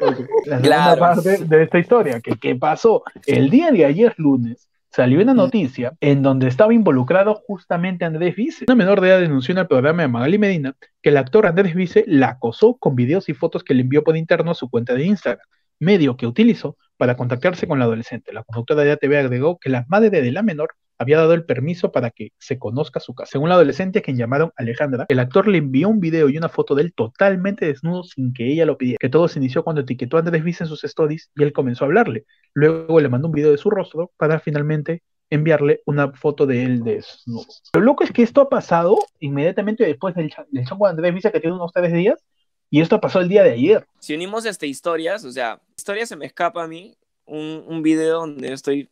[0.00, 0.18] Ok.
[0.46, 1.00] La segunda Claro.
[1.00, 3.02] parte de esta historia, que qué pasó.
[3.26, 8.64] El día de ayer lunes salió una noticia en donde estaba involucrado justamente Andrés Vice.
[8.66, 11.74] Una menor de edad denunció en el programa de Magali Medina que el actor Andrés
[11.74, 14.94] Vice la acosó con videos y fotos que le envió por interno a su cuenta
[14.94, 15.46] de Instagram,
[15.78, 18.32] medio que utilizó para contactarse con la adolescente.
[18.32, 21.92] La conductora de ATV agregó que la madre de la menor había dado el permiso
[21.92, 23.32] para que se conozca su casa.
[23.32, 26.48] Según la adolescente, a quien llamaron Alejandra, el actor le envió un video y una
[26.48, 28.98] foto de él totalmente desnudo sin que ella lo pidiera.
[29.00, 31.84] Que todo se inició cuando etiquetó a Andrés Vice en sus stories y él comenzó
[31.84, 32.24] a hablarle.
[32.54, 36.84] Luego le mandó un video de su rostro para finalmente enviarle una foto de él
[36.84, 37.46] desnudo.
[37.74, 41.32] Lo loco es que esto ha pasado inmediatamente después del, del chongo de Andrés Vice
[41.32, 42.24] que tiene unos tres días
[42.70, 43.86] y esto pasó el día de ayer.
[44.00, 48.52] Si unimos este, historias, o sea, historia se me escapa a mí, un, video donde
[48.52, 48.88] estoy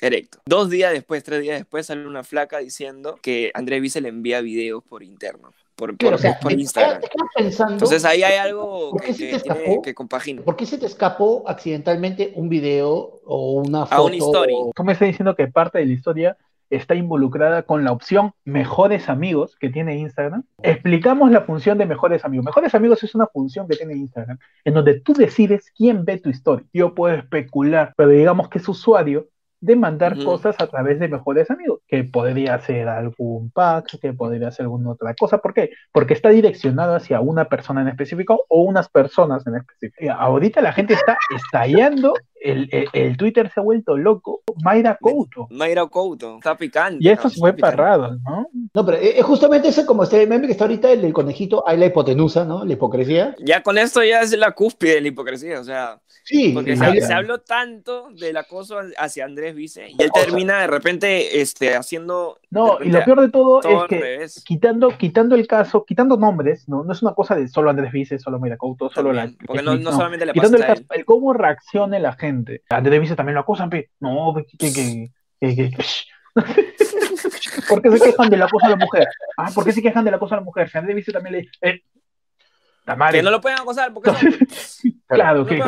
[0.00, 0.38] erecto.
[0.46, 4.40] Dos días después, tres días después, sale una flaca diciendo que Andrés Vice le envía
[4.40, 5.50] videos por interno.
[5.76, 7.00] Por, Pero, por, o sea, por te- Instagram.
[7.00, 9.82] te quedas pensando, Entonces ahí hay algo ¿Por qué que, se te que tiene escapó?
[9.82, 10.42] que compagina.
[10.42, 13.94] ¿por qué se te escapó accidentalmente un video o una foto?
[13.96, 14.54] A una story.
[14.56, 16.36] o- Tú me estás diciendo que parte de la historia
[16.70, 20.44] está involucrada con la opción mejores amigos que tiene Instagram.
[20.62, 22.44] Explicamos la función de mejores amigos.
[22.46, 26.30] Mejores amigos es una función que tiene Instagram en donde tú decides quién ve tu
[26.30, 26.64] historia.
[26.72, 29.26] Yo puedo especular, pero digamos que es usuario
[29.64, 34.50] de mandar cosas a través de mejores amigos, que podría ser algún pack, que podría
[34.50, 35.38] ser alguna otra cosa.
[35.38, 35.70] ¿Por qué?
[35.90, 40.12] Porque está direccionado hacia una persona en específico o unas personas en específico.
[40.12, 42.12] Ahorita la gente está estallando,
[42.44, 44.42] el, el- el Twitter se ha vuelto loco.
[44.62, 45.48] Mayra Couto.
[45.50, 46.98] Mayra Couto, está picante.
[47.00, 48.48] Y está fue parrados, ¿no?
[48.72, 51.76] No, pero es justamente ese como este meme que está ahorita, el del conejito, hay
[51.78, 52.64] la hipotenusa, ¿no?
[52.64, 53.34] La hipocresía.
[53.40, 56.82] Ya con esto ya es la cúspide de la hipocresía, o sea, Sí, porque Sí,
[56.82, 60.66] se, se habló tanto del acoso hacia Andrés Vice y él O sea- termina de
[60.68, 62.38] repente este, haciendo...
[62.50, 64.42] No, y repente lo peor de todo, todo es que revés.
[64.46, 66.82] quitando, quitando el caso, quitando nombres, ¿no?
[66.84, 69.22] No es una cosa de solo Andrés Vice, solo Mayra Couto, solo la.
[69.22, 72.12] También, porque no, no solamente le Quitando pasa el a caso, el cómo reaccione la
[72.12, 72.33] gente.
[72.70, 73.90] Andrés Vice también lo acosan, pe.
[74.00, 74.72] No, que, que,
[75.40, 75.76] que, que-
[77.68, 79.06] ¿Por qué se quejan del acoso a la mujer?
[79.36, 80.68] Ah, ¿por qué se quejan del acoso a la mujer?
[80.68, 81.48] Si Andrés Vice también le.
[81.62, 81.80] Eh.
[83.12, 84.92] Que no lo pueden acosar porque son...
[85.06, 85.58] Claro, No que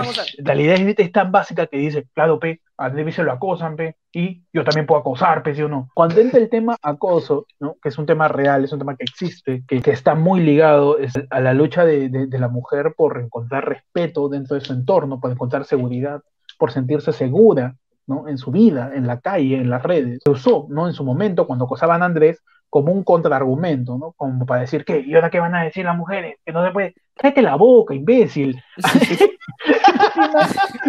[0.43, 3.97] la idea es, es tan básica que dice, claro, pe, a Vice lo acosan, pe,
[4.13, 5.89] y yo también puedo acosar, pe, ¿sí o no?
[5.95, 7.77] Cuando entra el tema acoso, ¿no?
[7.83, 10.99] Que es un tema real, es un tema que existe, que, que está muy ligado
[10.99, 14.73] es, a la lucha de, de- de la mujer por encontrar respeto dentro de su
[14.73, 16.23] entorno, por encontrar seguridad,
[16.59, 18.29] por sentirse segura, ¿no?
[18.29, 20.21] En su vida, en la calle, en las redes.
[20.25, 20.87] Se usó, ¿no?
[20.87, 24.13] En su momento, cuando acosaban a Andrés, como un contraargumento, ¿no?
[24.13, 25.01] Como para decir, ¿qué?
[25.01, 26.37] ¿Y ahora qué van a decir las mujeres?
[26.45, 26.95] Que no se puede...
[27.15, 28.61] Cállate la boca, imbécil.
[29.79, 30.49] no, tiene nada,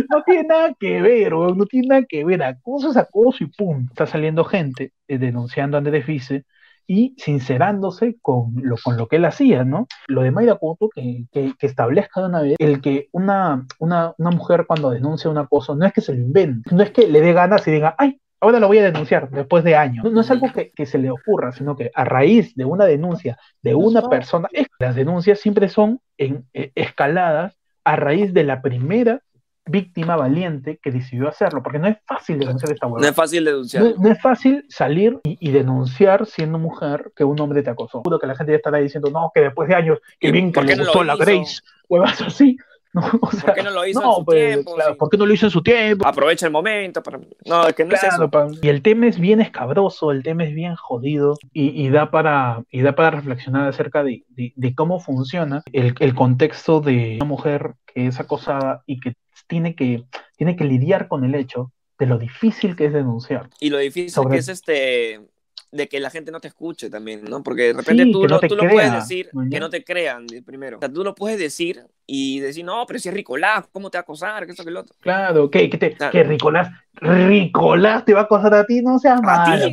[0.09, 2.43] no tiene nada que ver, no tiene nada que ver.
[2.43, 3.87] Acoso es acoso y pum.
[3.89, 6.45] Está saliendo gente eh, denunciando a Andrés Vice
[6.87, 9.87] y sincerándose con lo, con lo que él hacía, ¿no?
[10.07, 14.13] Lo de Mayra Couto, que, que, que establezca de una vez el que una, una,
[14.17, 17.07] una mujer cuando denuncia un acoso no es que se lo invente, no es que
[17.07, 20.05] le dé ganas y diga, ay, ahora lo voy a denunciar después de años.
[20.05, 22.85] No, no es algo que, que se le ocurra, sino que a raíz de una
[22.85, 24.47] denuncia de una persona,
[24.79, 29.21] las denuncias siempre son en, eh, escaladas a raíz de la primera
[29.69, 33.09] víctima valiente que decidió hacerlo, porque no es fácil denunciar esta No huevada.
[33.09, 33.83] es fácil denunciar.
[33.83, 37.99] No, no es fácil salir y, y denunciar siendo mujer que un hombre te acosó.
[37.99, 40.51] Seguro que la gente ya estará diciendo, no, que después de años, que ¿Y bien
[40.51, 41.23] que le no gustó la hizo?
[41.25, 42.57] Grace, huevas así.
[42.93, 44.73] No, o sea, ¿Por qué no lo hizo no, en su pues, tiempo?
[44.75, 44.97] claro, Sí.
[44.97, 46.07] ¿por qué no lo hizo en su tiempo?
[46.07, 47.19] Aprovecha el momento para...
[47.45, 48.31] No, es que no es Claro, eso.
[48.31, 52.09] pa- y el tema es bien escabroso, el tema es bien jodido y, y da,
[52.09, 57.17] para, y da para reflexionar acerca de, de- de cómo funciona el, el contexto de
[57.17, 59.13] una mujer que es acosada y que
[59.47, 60.03] tiene que,
[60.37, 63.49] tiene que lidiar con el hecho de lo difícil que es denunciar.
[63.59, 65.21] Y lo difícil Sobre- que es este
[65.69, 67.43] de que la gente no te escuche también, ¿no?
[67.43, 69.49] Porque de repente Sí, tú, que no lo, tú lo puedes decir, ¿no?
[69.49, 70.77] que no te crean de primero.
[70.77, 73.97] O sea, tú lo puedes decir y decir, no, pero si es Ricolás, ¿cómo te
[73.97, 74.45] va a acosar?
[74.45, 74.95] Que esto, que lo otro.
[75.01, 75.69] Claro, ¿qué?
[75.69, 76.11] ¿Qué te, Claro.
[76.13, 78.81] que Ricolás, Ricolás te va a acosar a ti?
[78.81, 79.65] No seas ¿A malo.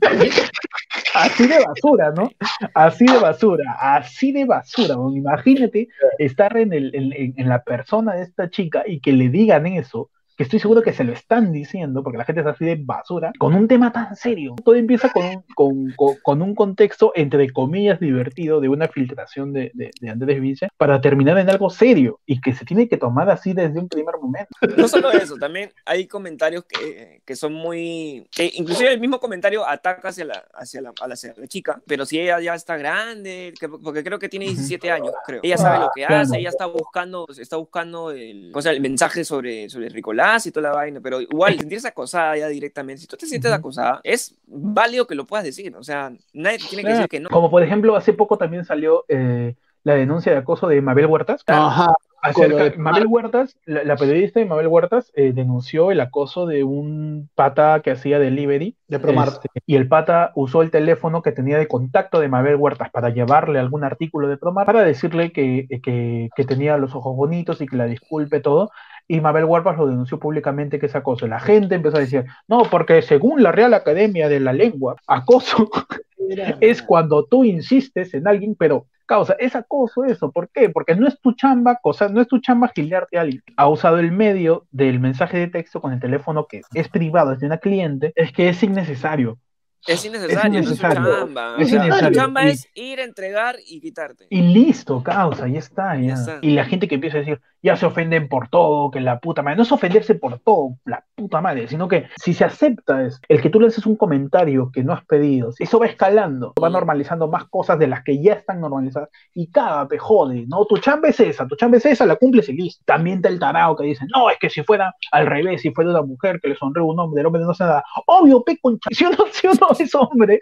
[1.14, 2.30] así de basura, ¿no?
[2.74, 4.94] Así de basura, así de basura.
[5.14, 10.10] Imagínate estar en, el, en la persona de esta chica y que le digan eso,
[10.36, 13.32] que estoy seguro que se lo están diciendo, porque la gente es así de basura,
[13.38, 14.54] con un tema tan serio.
[14.64, 19.52] Todo empieza con un, con, con- con un contexto, entre comillas, divertido de una filtración
[19.52, 22.96] de, de, de Andrés Vice, para terminar en algo serio y que se tiene que
[22.96, 24.48] tomar así desde un primer momento.
[24.76, 28.26] no solo eso, también hay comentarios que, que son muy...
[28.34, 31.80] que inclusive el mismo comentario ataca hacia la, hacia la, a la, hacia la chica,
[31.86, 35.40] pero si ella ya está grande, que- porque creo que tiene 17 años, creo.
[35.42, 38.80] Ella sabe lo que Ah, hace, ella está buscando, está buscando el, o sea, el
[38.80, 43.06] mensaje sobre, sobre Ricolás y toda la vaina, pero igual sentirse acosada ya directamente, si
[43.06, 46.82] tú te sientes acosada, es válido que lo puedas decir, o sea, nadie te tiene
[46.84, 47.28] que decir que no.
[47.30, 51.42] Como por ejemplo, hace poco también salió eh, la denuncia de acoso de Mabel Huertas.
[51.46, 51.92] Ajá.
[52.26, 56.64] Acerca- de- Mabel Huertas, la, la periodista de Mabel Huertas, eh, denunció el acoso de
[56.64, 58.78] un pata que hacía delivery.
[58.88, 59.28] De Promar.
[59.28, 63.10] este, y el pata usó el teléfono que tenía de contacto de Mabel Huertas para
[63.10, 67.66] llevarle algún artículo de Promar, para decirle que, que, que tenía los ojos bonitos y
[67.66, 68.70] que la disculpe todo.
[69.06, 71.26] Y Mabel Huertas lo denunció públicamente que es acoso.
[71.26, 75.68] La gente empezó a decir, no, porque según la Real Academia de la Lengua, acoso
[76.60, 80.30] es cuando tú insistes en alguien, pero causa, es acoso eso.
[80.32, 80.70] ¿Por qué?
[80.70, 83.42] Porque no es tu chamba, cosa, no es tu chamba gilearte a alguien.
[83.56, 87.40] Ha usado el medio del mensaje de texto con el teléfono que es privado, es
[87.40, 89.38] de una cliente, es que es innecesario.
[89.86, 91.00] Es innecesario, innecesario.
[91.00, 91.56] no es su chamba.
[91.58, 92.08] Es o sea.
[92.08, 94.26] Tu chamba Y- es ir, entregar y quitarte.
[94.30, 96.14] Y listo, causa, ya está, Ya ya.
[96.14, 96.38] está.
[96.40, 99.42] Y la gente que empieza a decir, ya se ofenden por todo, que la puta
[99.42, 99.56] madre.
[99.56, 103.40] No es ofenderse por todo, la puta madre, sino que si se acepta es el
[103.40, 107.26] que tú le haces un comentario que no has pedido, eso va escalando, va normalizando
[107.26, 110.66] más cosas de las que ya están normalizadas y cágate, jode, ¿no?
[110.66, 112.82] Tu chamba es esa, tu chamba es esa, la cumples y listo.
[112.84, 115.90] También está el tarao que dice, no, es que si fuera al revés, si fuera
[115.90, 117.82] una mujer que le sonríe un hombre, el hombre no hace nada.
[118.06, 120.38] Obvio, pe concha, si uno, si uno es hombre,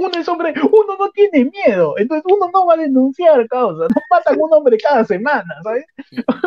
[0.00, 4.02] uno es hombre, uno no tiene miedo, entonces uno no va a denunciar causa, no
[4.10, 5.84] matan a un hombre cada semana, ¿sabes?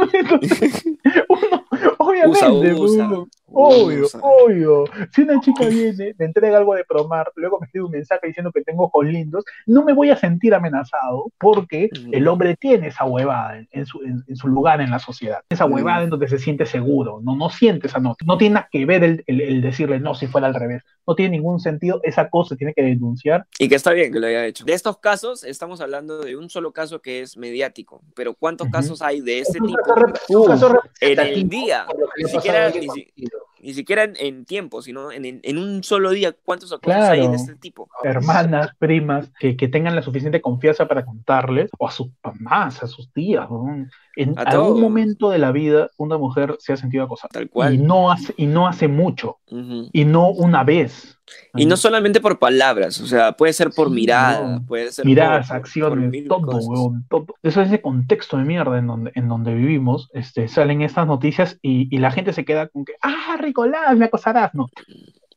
[0.08, 1.71] コメ。
[1.98, 3.10] Obviamente, Usa, usa.
[3.54, 4.20] obvio, Usa.
[4.22, 4.84] obvio.
[5.14, 8.52] Si una chica viene, me entrega algo de promar, luego me escribe un mensaje diciendo
[8.52, 12.10] que tengo ojos lindos, no me voy a sentir amenazado porque Ujú.
[12.14, 15.66] el hombre tiene esa huevada en, su, en- en su lugar en la sociedad, esa
[15.66, 15.76] Ujú.
[15.76, 18.86] huevada en donde se siente seguro, no, no siente esa nota, no tiene nada que
[18.86, 22.30] ver el, el- el decirle no si fuera al revés, no tiene ningún sentido, esa
[22.30, 23.46] cosa se tiene que denunciar.
[23.60, 24.64] Y que está bien que lo haya hecho.
[24.66, 28.72] De estos casos, estamos hablando de un solo caso que es mediático, pero ¿cuántos Ujú.
[28.72, 30.82] caso hay de este Es tipo caso rep- un Uh, caso en el
[31.18, 31.86] representativo día?
[32.18, 33.40] Ni siquiera, ni, si- conocido.
[33.62, 36.34] ni siquiera en, en tiempo, sino en, en- en un solo día.
[36.44, 37.90] ¿Cuántos hay de este tipo?
[38.04, 42.88] hermanas, primas, que, que tengan la suficiente confianza para contarles, o a sus mamás, a
[42.88, 43.50] sus tías.
[43.50, 43.88] ¿no?
[44.16, 44.80] En A algún todos.
[44.80, 47.30] momento de la vida, una mujer se ha sentido acosada.
[47.32, 47.86] Tal Y cual.
[47.88, 51.18] no, hace, y no hace mucho, y no una vez.
[51.56, 54.66] Y no solamente por palabras, o sea, puede ser por Sí, mirada, weón.
[54.66, 57.26] puede ser Miradas, por- por- por acciones, mil todo, weón, todo.
[57.42, 61.58] Eso es ese contexto de mierda en donde, en donde vivimos, este, salen estas noticias
[61.62, 64.68] y, y la gente se queda con que, ah, Ricolás, me acosarás, no.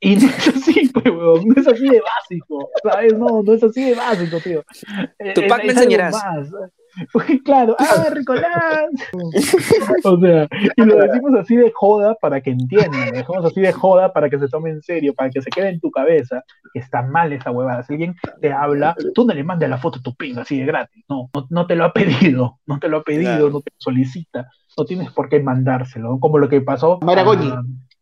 [0.00, 3.16] Y no es así, pues, weón, no es así de básico, ¿sabes?
[3.16, 4.64] No, no es así de básico, tío.
[5.34, 6.12] Tupac Es- me enseñarás.
[6.12, 6.48] más.
[7.44, 8.86] Claro, ah, Ricolás.
[10.04, 13.72] O sea, y lo decimos así de joda para que entiendan, lo dejamos así de
[13.72, 16.80] joda para que se tome en serio, para que se quede en tu cabeza que
[16.80, 17.82] está mal esa huevada.
[17.82, 20.66] Si alguien te habla, tú no le mandes la foto a tu pinga así de
[20.66, 23.50] gratis, no, no, no te lo ha pedido, no te lo ha pedido, Claro.
[23.50, 27.52] no te lo solicita, no tienes por qué mandárselo, como lo que pasó Goñi.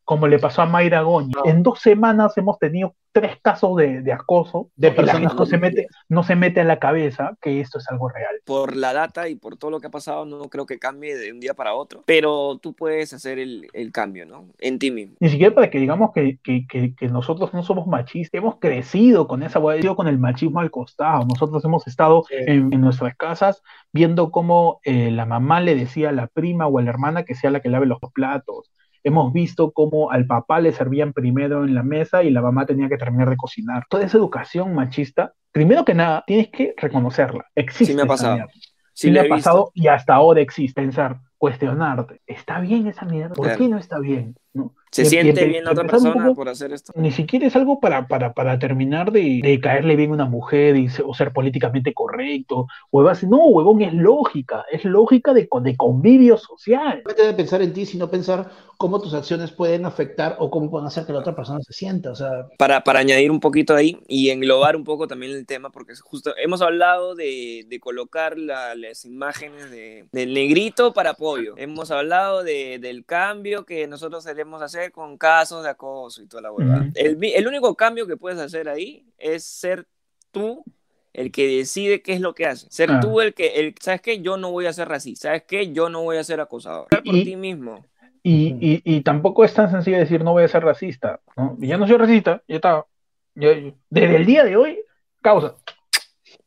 [0.04, 1.32] Como le pasó a Mayra Goñi.
[1.44, 5.86] En dos semanas hemos tenido tres casos de, de acoso, De personas no se mete,
[6.08, 8.36] no se mete a la cabeza que esto es algo real.
[8.46, 11.30] Por la data y por todo lo que ha pasado, no creo que cambie de
[11.30, 14.46] un día para otro, pero tú puedes hacer el, el cambio, ¿no?
[14.58, 15.16] En ti mismo.
[15.20, 19.28] Ni siquiera para que digamos que, que, que, que nosotros no somos machistas, hemos crecido
[19.28, 21.26] con esa hueá, con el machismo al costado.
[21.26, 22.36] Nosotros hemos estado Sí.
[22.46, 23.62] en, en nuestras casas
[23.92, 27.34] viendo cómo eh, la mamá le decía a la prima o a la hermana que
[27.34, 28.70] sea la que lave los platos.
[29.04, 32.88] Hemos visto cómo al papá le servían primero en la mesa y la mamá tenía
[32.88, 33.84] que terminar de cocinar.
[33.88, 37.44] Toda esa educación machista, primero que nada, tienes que reconocerla.
[37.54, 37.92] Existe.
[37.92, 38.34] Sí me ha pasado.
[38.36, 38.52] mierda.
[38.94, 39.36] Sí, me ha visto.
[39.36, 40.80] pasado y hasta ahora existe.
[40.80, 42.20] Pensar, cuestionarte.
[42.26, 43.34] ¿Está bien esa mierda?
[43.34, 43.58] ¿Por Claro.
[43.58, 44.36] qué no está bien?
[44.52, 44.74] ¿No?
[44.92, 46.92] ¿Se y siente bien a otra persona poco- por hacer esto?
[46.96, 50.76] ni siquiera es algo para, para, para terminar de, de caerle bien a una mujer
[50.76, 52.66] y o ser políticamente correcto.
[52.90, 57.00] Huevón, no, huevón, es lógica, es lógica de, de convivio social.
[57.02, 60.86] solamente de pensar en ti, sino pensar cómo tus acciones pueden afectar o cómo pueden
[60.88, 62.10] hacer que la otra persona se sienta.
[62.10, 65.70] O sea, Para, para añadir un poquito ahí y englobar un poco también el tema,
[65.70, 71.54] porque justo hemos hablado de, de colocar la- las imágenes de, del negrito para apoyo.
[71.56, 76.42] Hemos hablado de, del cambio que nosotros queremos hacer con casos de acoso y toda
[76.42, 76.80] la huevada.
[76.80, 76.90] Ujú.
[76.94, 79.86] el, mi- el único cambio que puedes hacer ahí es ser
[80.30, 80.64] tú
[81.12, 82.66] el que decide qué es lo que hace.
[82.70, 83.00] Ser Ah.
[83.00, 84.20] tú el que, el, ¿sabes qué?
[84.22, 85.28] Yo no voy a ser racista.
[85.28, 85.72] ¿Sabes qué?
[85.72, 86.88] Yo no voy a ser acosador.
[86.88, 87.84] Por Y- ti mismo.
[88.24, 91.20] Y, y, y tampoco es tan sencillo decir no voy a ser racista.
[91.36, 91.56] ¿no?
[91.58, 92.86] Ya no soy racista, ya está.
[93.34, 94.78] Ya- desde el día de hoy,
[95.20, 95.54] causa.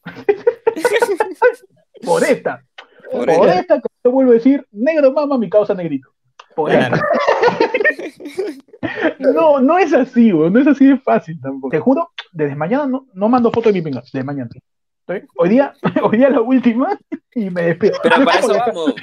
[2.06, 2.64] Por esta.
[3.12, 3.60] Por Por, esta.
[3.60, 6.10] esta que te vuelvo a decir, negro mama, mi causa negrito.
[6.56, 6.96] Por Claro.
[6.96, 7.08] esta.
[9.20, 11.72] No, no es así, güey, no es así de fácil tampoco.
[11.72, 14.50] Te juro, desde mañana no, no mando foto de mi pinga, de mañana.
[15.08, 15.14] ¿Sí?
[15.38, 16.98] Hoy día, hoy día la última
[17.34, 17.94] y me despido.
[18.02, 18.96] Pero para es eso como- vamos.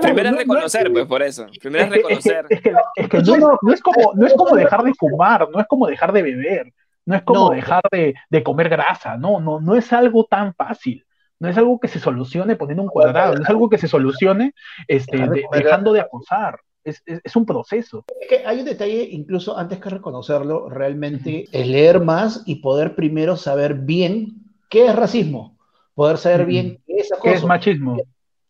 [0.00, 1.46] Primero es no- no- reconocer, pues por eso.
[1.60, 2.46] Primero es es que, es que- reconocer.
[2.50, 5.48] es que- es que no, es, no es como, no es como dejar de fumar,
[5.50, 6.72] no es como dejar de beber,
[7.06, 7.50] no es como No.
[7.50, 11.04] dejar de, de comer grasa, no, no, no es algo tan fácil.
[11.40, 14.54] No es algo que se solucione poniendo un cuadrado, no es algo que se solucione
[14.86, 16.58] este, de dejando de acosar.
[16.84, 18.04] Es, es- es un proceso.
[18.20, 22.94] es que hay un detalle, incluso antes que reconocerlo, realmente es leer más y poder
[22.94, 24.34] primero saber bien
[24.68, 25.56] qué es racismo,
[25.94, 27.46] poder saber bien qué es ¿Qué es acoso.
[27.46, 27.96] machismo?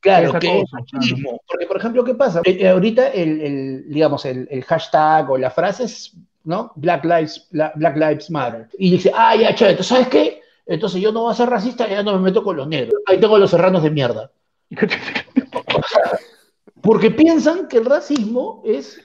[0.01, 0.66] Claro, cosa, es claro.
[0.73, 1.40] machismo.
[1.47, 2.40] Porque, por ejemplo, ¿qué pasa?
[2.44, 6.12] Eh, ahorita el, el, digamos, el, el hashtag o la frase es,
[6.44, 6.73] ¿no?
[6.75, 8.68] Black Lives, Bla- Black Lives Matter.
[8.79, 10.42] Y dice, ah, ya, chévere, ¿tú sabes qué?
[10.66, 12.94] Entonces yo no voy a ser racista, ya no me meto con los negros.
[13.07, 14.31] Ahí tengo los serranos de mierda.
[16.85, 19.01] Porque piensan que el racismo es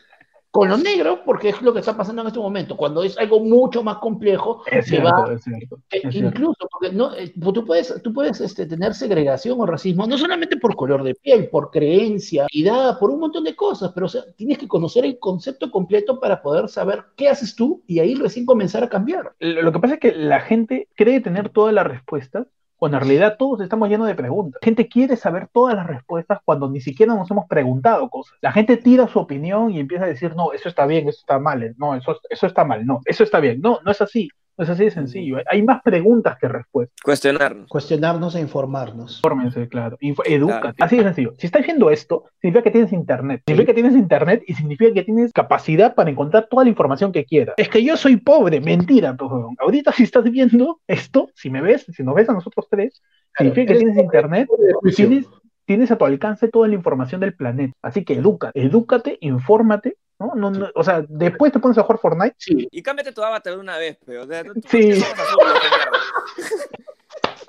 [0.52, 2.76] con lo negro, porque es lo que está pasando en este momento.
[2.76, 5.80] Cuando es algo mucho más complejo, Es que cierto, va es cierto.
[5.92, 6.30] es cierto.
[6.30, 10.58] incluso, porque no, eh, tú puedes, tú puedes este, tener segregación o racismo, no solamente
[10.58, 14.24] por color de piel, por creencia, edad, por un montón de cosas, pero o sea,
[14.36, 18.46] tienes que conocer el concepto completo para poder saber qué haces tú y ahí recién
[18.46, 19.34] comenzar a cambiar.
[19.40, 22.48] Lo lo que pasa es que la gente cree tener todas las respuestas,
[22.80, 24.60] cuando en realidad todos estamos llenos de preguntas.
[24.64, 28.38] Gente quiere saber todas las respuestas cuando ni siquiera nos hemos preguntado cosas.
[28.42, 31.40] La gente tira su opinión y empieza a decir, no, eso está bien, eso está
[31.40, 33.60] mal, eh, no, eso, eso está mal, no, eso está bien.
[33.62, 35.38] No, no es así, es así de sencillo.
[35.50, 36.96] Hay más preguntas que respuestas.
[37.04, 37.68] Cuestionarnos.
[37.68, 39.18] Cuestionarnos e informarnos.
[39.18, 39.98] Infórmense, claro.
[40.02, 40.62] Info- edúcate.
[40.62, 40.76] Claro.
[40.80, 41.34] Así de sencillo.
[41.38, 43.42] Si estás viendo esto, significa que tienes internet.
[43.48, 47.26] Significa que tienes internet y significa que tienes capacidad para encontrar toda la información que
[47.26, 47.56] quieras.
[47.58, 48.60] Es que yo soy pobre.
[48.62, 49.32] Mentira, pues.
[49.60, 53.02] Ahorita si estás viendo esto, si me ves, si nos ves a nosotros tres,
[53.38, 54.48] significa que tienes internet,
[54.96, 55.26] tienes,
[55.66, 57.74] tienes a tu alcance toda la información del planeta.
[57.82, 59.96] Así que edúcate, edúcate, infórmate.
[60.20, 60.34] ¿No?
[60.36, 62.36] No, no, o sea, después te pones a jugar Fortnite.
[62.38, 64.26] Sí, Y cámbiate tu avatar de una vez, pero.
[64.70, 65.04] Sí.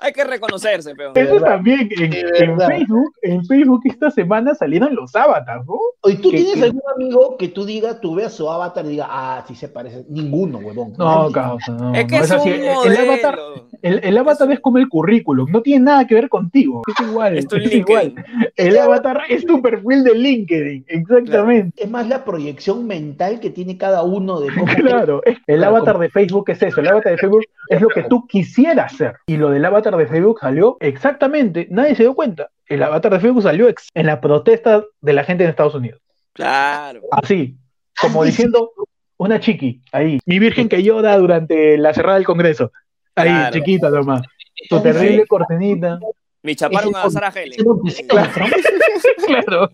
[0.03, 1.13] Hay que reconocerse, pero.
[1.13, 2.11] Eso también, en.
[2.59, 5.75] Facebook, en Facebook esta semana salieron los avatars, ¿no?
[6.01, 9.05] Oye, ¿tú ¿Qué- tienes algún amigo que tú digas, tú veas su avatar y diga,
[9.07, 10.03] ah, sí se parece?
[10.09, 10.93] Ninguno, huevón.
[10.97, 11.33] No, Nadie.
[11.33, 11.93] causa, no.
[11.93, 12.49] Es que no, es así.
[12.49, 13.11] un El- el modelo.
[13.11, 13.39] avatar,
[13.81, 16.81] el, el avatar es como el currículum, no tiene nada que ver contigo.
[16.87, 18.13] Es igual, Es tu es igual.
[18.55, 21.83] El avatar es tu perfil de LinkedIn, exactamente.
[21.83, 25.75] Es más la proyección mental que tiene cada uno de cómo Claro, es- el Claro,
[25.77, 29.13] avatar de Facebook es eso, el avatar de Facebook es lo que tú quisieras ser.
[29.27, 32.49] Y lo del avatar de Facebook salió exactamente, nadie se dio cuenta.
[32.67, 35.99] El avatar de Facebook salió ex- en la protesta de la gente en Estados Unidos.
[36.33, 37.01] Claro.
[37.11, 37.57] Así,
[38.01, 38.71] como diciendo
[39.17, 42.71] una chiqui, ahí, mi virgen que llora durante la cerrada del Congreso.
[43.15, 43.53] Ahí, Claro.
[43.53, 44.21] chiquita nomás.
[44.69, 45.99] Tu terrible cortinita.
[46.43, 47.59] Me chaparon Ese a Sarah Helen.
[49.27, 49.71] Claro.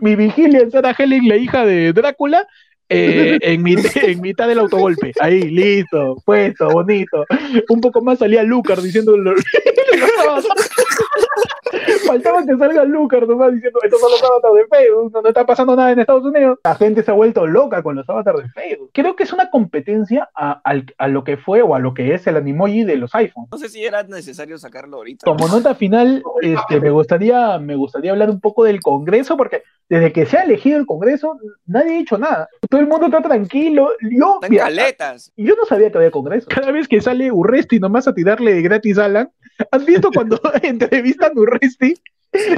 [0.00, 2.46] Mi vigilia en Sarah Helen, la hija de Drácula,
[2.88, 5.12] eh, en, mi- en mitad del autogolpe.
[5.20, 7.24] Ahí, listo, puesto, bonito.
[7.68, 9.16] Un poco más salía Lucar diciendo.
[12.06, 15.46] Faltaba que salga Lucar nomás diciendo: Estos son los avatars de Facebook, no, no está
[15.46, 16.58] pasando nada en Estados Unidos.
[16.64, 18.90] La gente se ha vuelto loca con los avatars de Facebook.
[18.92, 22.36] Creo que es una competencia a, lo que fue o a lo que es el
[22.36, 23.50] animoji de los iPhones.
[23.52, 25.24] No sé si era necesario sacarlo ahorita.
[25.24, 30.12] Como nota final, este, me gustaría, me gustaría hablar un poco del Congreso, porque desde
[30.12, 32.48] que se ha elegido el Congreso, nadie ha dicho nada.
[32.68, 33.90] Todo el mundo está tranquilo.
[34.00, 35.32] Yo, Están mira, caletas.
[35.36, 36.48] yo no sabía que había Congreso.
[36.48, 39.30] Cada vez que sale Urresti nomás a tirarle gratis a Alan,
[39.70, 41.73] ¿has visto cuando entrevistan a Urresti?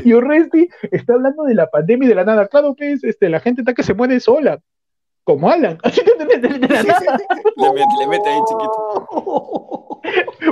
[0.05, 2.47] Y Urresti está hablando de la pandemia y de la nada.
[2.49, 4.59] Claro que es, este, la gente está que se muere sola.
[5.25, 5.79] Como Alan.
[5.85, 7.19] Así que de, de- de la nada.
[7.57, 10.01] Le mete, le mete ahí chiquito.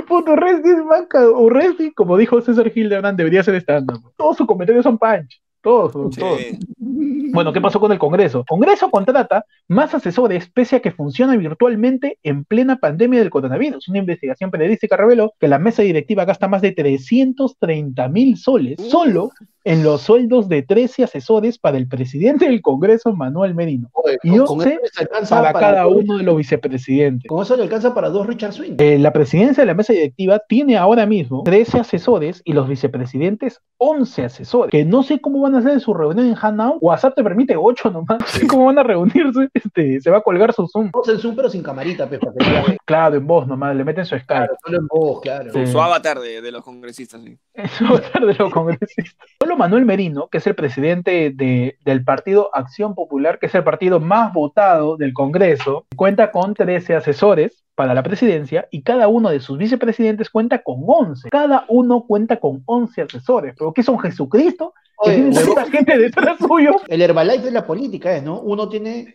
[0.07, 1.27] Puto Urresti es manca.
[1.29, 3.97] Urresti, como dijo César Hildebrand, debería ser estándar.
[4.17, 5.41] Todos sus comentarios son punch.
[5.65, 6.39] Todos, todos.
[6.77, 8.45] Bueno, ¿qué pasó con el Congreso?
[8.47, 13.87] Congreso contrata más asesores pese a que funciona virtualmente en plena pandemia del coronavirus.
[13.87, 19.31] Una investigación periodística reveló que la mesa directiva gasta más de 330 mil soles solo
[19.65, 24.29] en los sueldos de 13 asesores para el presidente del Congreso, Manuel Merino, Oye, Y
[24.29, 27.27] con- con 11 eso les alcanza para cada dos- uno de los vicepresidentes.
[27.27, 28.75] Con eso le alcanza para dos Richard Swing.
[28.77, 33.59] Eh, la presidencia de la mesa directiva tiene ahora mismo 13 asesores y los vicepresidentes
[33.77, 36.77] 11 asesores, que no sé cómo van a hacer su reunión en Hanau.
[36.79, 38.19] WhatsApp te permite 8 nomás.
[38.19, 39.49] No sé cómo van a reunirse.
[39.53, 40.91] Este, se va a colgar su Zoom.
[41.07, 42.77] En Zoom, pero sin camarita, pues, para que.
[42.85, 44.25] Claro, en voz nomás, le meten su Skype.
[44.27, 45.51] Claro, solo en voz, claro.
[45.51, 45.67] Su, Sí.
[45.71, 47.37] su avatar de, de los congresistas, sí.
[47.53, 49.15] Eso va a ser de los congresistas.
[49.55, 53.99] Manuel Merino, que es el presidente de- del partido Acción Popular, que es el partido
[53.99, 59.39] más votado del Congreso, cuenta con 13 asesores para la presidencia y cada uno de
[59.39, 61.29] sus vicepresidentes cuenta con 11.
[61.29, 63.53] Cada uno cuenta con 11 asesores.
[63.57, 64.73] ¿Pero qué son Jesucristo?
[64.97, 66.71] Oye, huevón, gente detrás suyo.
[66.87, 68.39] el Herbalife de la política es, ¿no?
[68.39, 69.13] Uno tiene...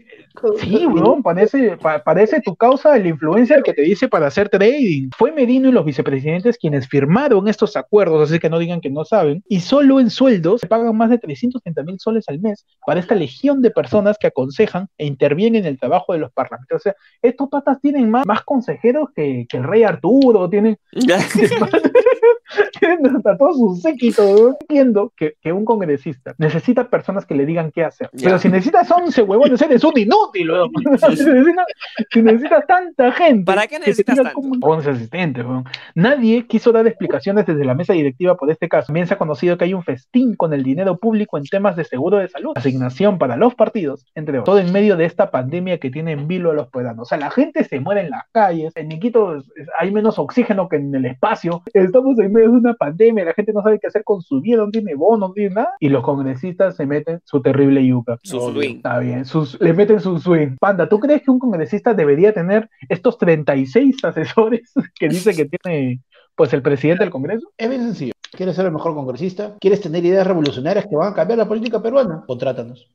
[0.61, 5.09] Sí, weón, parece, pa- parece tu causa el influencer que te dice para hacer trading.
[5.17, 9.05] Fue Merino y los vicepresidentes quienes firmaron estos acuerdos, así que no digan que no
[9.05, 13.01] saben, y solo en sueldos se pagan más de 330 mil soles al mes para
[13.01, 16.77] esta legión de personas que aconsejan e intervienen en el trabajo de los parlamentos.
[16.77, 20.77] O sea, estos patas tienen más, más consejeros que, que el rey Arturo, tienen
[23.17, 24.57] hasta todo su séquito.
[24.61, 28.11] Entiendo que, que un congresista necesita personas que le digan qué hacer.
[28.21, 30.51] Pero si necesitas 11 huevones, eres un inútil.
[30.51, 30.71] weón.
[30.99, 31.67] si, necesitas,
[32.11, 33.45] si necesitas tanta gente.
[33.45, 34.33] ¿Para qué que necesitas tanto?
[34.35, 35.45] cómo- 11 asistentes.
[35.45, 35.65] weón.
[35.95, 38.87] Nadie quiso dar explicaciones desde la mesa directiva por este caso.
[38.87, 41.85] También se ha conocido que hay un festín con el dinero público en temas de
[41.85, 44.57] seguro de salud, asignación para los partidos, entre otros.
[44.57, 47.03] Todo en medio de esta pandemia que tiene en vilo a los peruanos.
[47.03, 48.73] O sea, la gente se muere en las calles.
[48.77, 51.63] En Iquitos hay menos oxígeno que en el espacio.
[51.75, 54.41] Estamos en medio medio de una pandemia, la gente no sabe qué hacer con su
[54.41, 58.19] vida, no tiene bono, no tiene nada, y los congresistas se meten su terrible yuca.
[58.23, 58.77] Su swing.
[58.77, 60.57] Está bien, sus, le meten su swing.
[60.59, 66.01] Panda, ¿tú crees que un congresista debería tener estos 36 asesores que dice que tiene
[66.35, 67.51] pues el presidente del Congreso?
[67.57, 68.13] Es bien sencillo.
[68.33, 69.57] ¿Quieres ser el mejor congresista?
[69.61, 72.23] ¿Quieres tener ideas revolucionarias que van a cambiar la política peruana?
[72.27, 72.89] Contrátanos.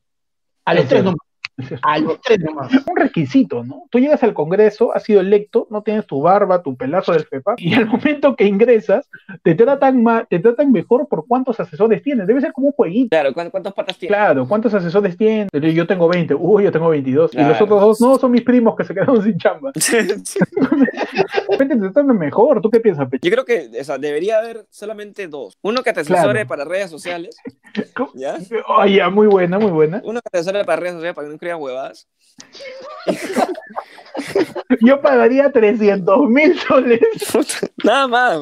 [0.63, 1.17] A los Es tres cierto.
[1.83, 2.71] A los tres nomás.
[2.85, 3.83] un requisito, ¿no?
[3.89, 7.55] Tú llegas al Congreso, has sido electo, no tienes tu barba, tu pelazo del FEPA,
[7.57, 9.09] y al momento que ingresas,
[9.43, 12.27] te tratan ma- te tratan mejor por cuántos asesores tienes.
[12.27, 13.09] Debe ser como un jueguito.
[13.09, 14.15] Claro, ¿cuántas, cuántas patas tiene?
[14.15, 15.49] Claro, ¿cuántos asesores tienes?
[15.53, 17.33] Yo tengo 20, uy, yo tengo 22.
[17.33, 19.71] Y los otros dos, no, son mis primos que se quedaron sin chamba.
[19.75, 22.61] De repente te tratan mejor.
[22.61, 23.21] ¿Tú qué piensas, Pecho?
[23.27, 25.57] Yo creo que o sea, debería haber solamente dos.
[25.61, 26.47] Uno que te asesore Claro.
[26.47, 27.37] para redes sociales,
[28.15, 28.37] ¿ya?
[28.77, 30.01] Oye, muy buena, muy buena.
[30.03, 32.07] Uno que te asesore para redes sociales para que no huevadas.
[34.81, 36.99] Yo pagaría 300 mil soles
[37.83, 38.39] Nada más,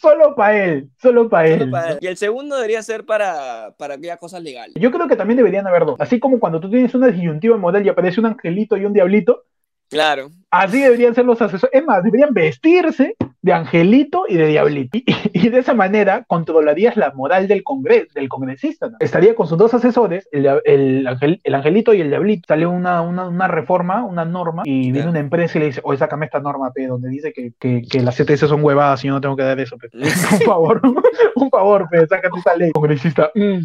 [0.00, 1.70] solo para él, solo para Solo él.
[1.70, 1.98] para él.
[2.00, 4.74] Y el segundo debería ser para, para aquellas cosas legales.
[4.78, 5.96] Yo creo que también deberían haber dos.
[6.00, 9.44] Así como cuando tú tienes una disyuntiva modal y aparece un angelito y un diablito,
[9.88, 10.30] Claro.
[10.50, 11.72] así deberían ser los asesores.
[11.72, 14.98] Es más, deberían vestirse de angelito y de diablito.
[14.98, 18.88] Y, y de esa manera controlarías la moral del, congres, del congresista.
[18.88, 18.96] ¿no?
[18.98, 22.46] Estaría con sus dos asesores, el, el, angel- el angelito y el diablito.
[22.48, 25.98] Sale una, una, una reforma, una norma, y viene una empresa y le dice, oye,
[25.98, 29.12] sácame esta norma, pe, donde dice que, que, que las CTS son huevadas y yo
[29.14, 29.88] no tengo que dar eso, pe.
[29.94, 30.80] un favor,
[31.36, 32.72] un favor, pe, sácate esa ley.
[32.72, 33.58] Congresista, "Mm,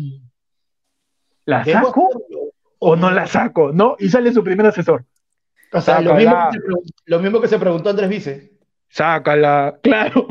[1.45, 2.09] ¿la saco
[2.79, 3.71] o no la saco?
[3.73, 3.95] ¿No?
[3.99, 5.03] Y sale su primer asesor.
[5.73, 8.51] O sea, lo mismo, que se pregun- lo mismo que se preguntó Andrés Vice.
[8.89, 9.77] Sácala.
[9.81, 10.27] Claro.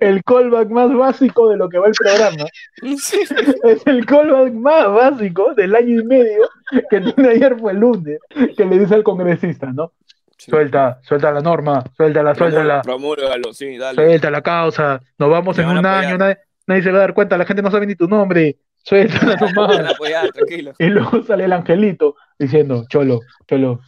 [0.00, 2.44] El callback más básico de lo que va el programa.
[2.82, 6.48] Es el callback más básico del año y medio
[6.90, 8.18] que tiene ayer fue el lunes,
[8.56, 9.92] que le dice al congresista, ¿no?
[10.36, 13.94] Suelta, suelta la norma, suéltala, suéltala, Promúlgalo, sí, dale.
[13.94, 16.38] suelta la causa, nos vamos Me en un año, nadie,
[16.72, 19.94] nadie se va a dar cuenta, la gente no sabe ni tu nombre, suéltala nomás.
[20.78, 23.80] Y luego sale el angelito diciendo, Cholo, Cholo,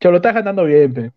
[0.00, 1.12] Cholo, estás ganando bien, pe.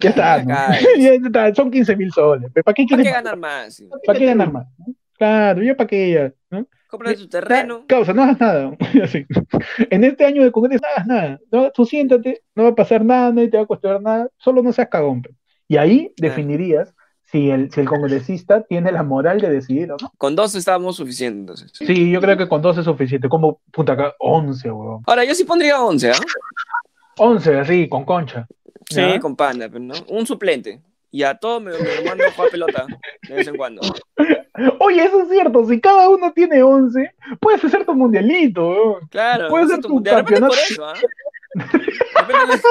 [0.00, 0.54] Ya está, ¿no?
[0.56, 0.84] Ay.
[0.98, 2.50] Ya está, son 15 mil soles.
[2.64, 3.82] ¿Para qué ¿Para qué ganar más?
[4.06, 4.66] ¿Para qué ganar más?
[4.78, 4.94] ¿no?
[5.16, 6.66] Claro, ya para qué ya, ¿no?
[6.88, 7.84] Compra tu terreno.
[7.86, 8.76] Causa, no hagas nada.
[9.02, 9.26] Así.
[9.90, 11.40] En este año de congreso no hagas nada.
[11.52, 14.62] No, tú siéntate, no va a pasar nada, nadie te va a cuestionar nada, solo
[14.62, 15.20] no seas cagón.
[15.20, 15.30] pe.
[15.66, 16.94] Y ahí definirías
[17.30, 20.12] si el, si el congresista tiene la moral de decidir o no.
[20.16, 21.86] Con dos estábamos suficientes, entonces.
[21.86, 23.28] Sí, yo creo que con dos es suficiente.
[23.28, 25.02] Como, puta, acá, 11, weón.
[25.06, 26.14] Ahora, yo sí pondría 11, ¿ah?
[27.18, 28.46] 11, así, con concha.
[28.88, 29.20] Sí, ¿Ya?
[29.20, 29.94] con panda, pero no.
[30.08, 30.80] Un suplente.
[31.10, 32.86] Y a todos me, me mando a jugar pelota
[33.28, 33.80] de vez en cuando.
[34.80, 37.10] Oye, eso es cierto, si cada uno tiene 11,
[37.40, 39.08] puedes hacer tu mundialito, weón.
[39.10, 40.72] Claro, Puede no sé ser tú- tu de repente por campeonato.
[40.72, 40.94] eso, ¿ah?
[41.54, 42.68] De repente,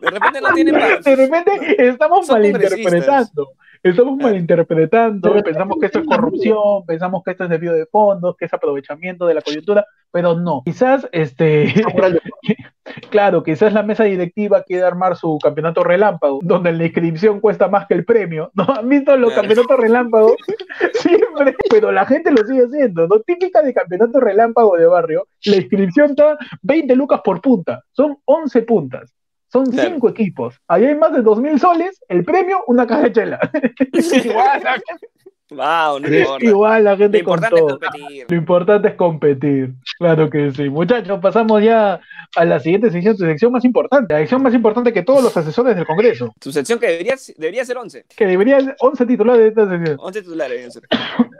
[0.00, 1.04] de repente no tiene más.
[1.04, 3.52] De repente estamos Son malinterpretando.
[3.84, 8.46] Estamos malinterpretando, pensamos que esto es corrupción, pensamos que esto es desvío de fondos, que
[8.46, 10.62] es aprovechamiento de la coyuntura, pero no.
[10.64, 11.66] Quizás, este,
[13.10, 17.86] claro, quizás la mesa directiva quiere armar su campeonato relámpago, donde la inscripción cuesta más
[17.86, 18.50] que el premio.
[18.54, 20.36] ¿No han visto los campeonatos relámpagos?
[20.94, 23.20] Siempre, pero la gente lo sigue haciendo, ¿no?
[23.20, 28.62] Típica de campeonato relámpago de barrio, la inscripción está 20 lucas por punta, son 11
[28.62, 29.14] puntas.
[29.54, 29.90] Son Claro.
[29.90, 30.56] cinco equipos.
[30.66, 32.02] Ahí hay más de 2.000 soles.
[32.08, 33.38] El premio, una caja de chela.
[34.24, 35.08] igual, la gente,
[35.50, 36.44] Wow, no importa.
[36.44, 38.26] igual la Lo gente con importante es competir.
[38.28, 39.74] Lo importante es competir.
[39.98, 40.68] Claro que sí.
[40.70, 42.00] Muchachos, pasamos ya
[42.34, 44.12] a la siguiente sección, tu sección más importante.
[44.14, 46.34] La sección más importante que todos los asesores del Congreso.
[46.40, 48.06] Tu sección que debería, debería ser 11.
[48.16, 49.96] Que debería ser 11 titulares de esta sección.
[50.00, 50.80] 11 titulares.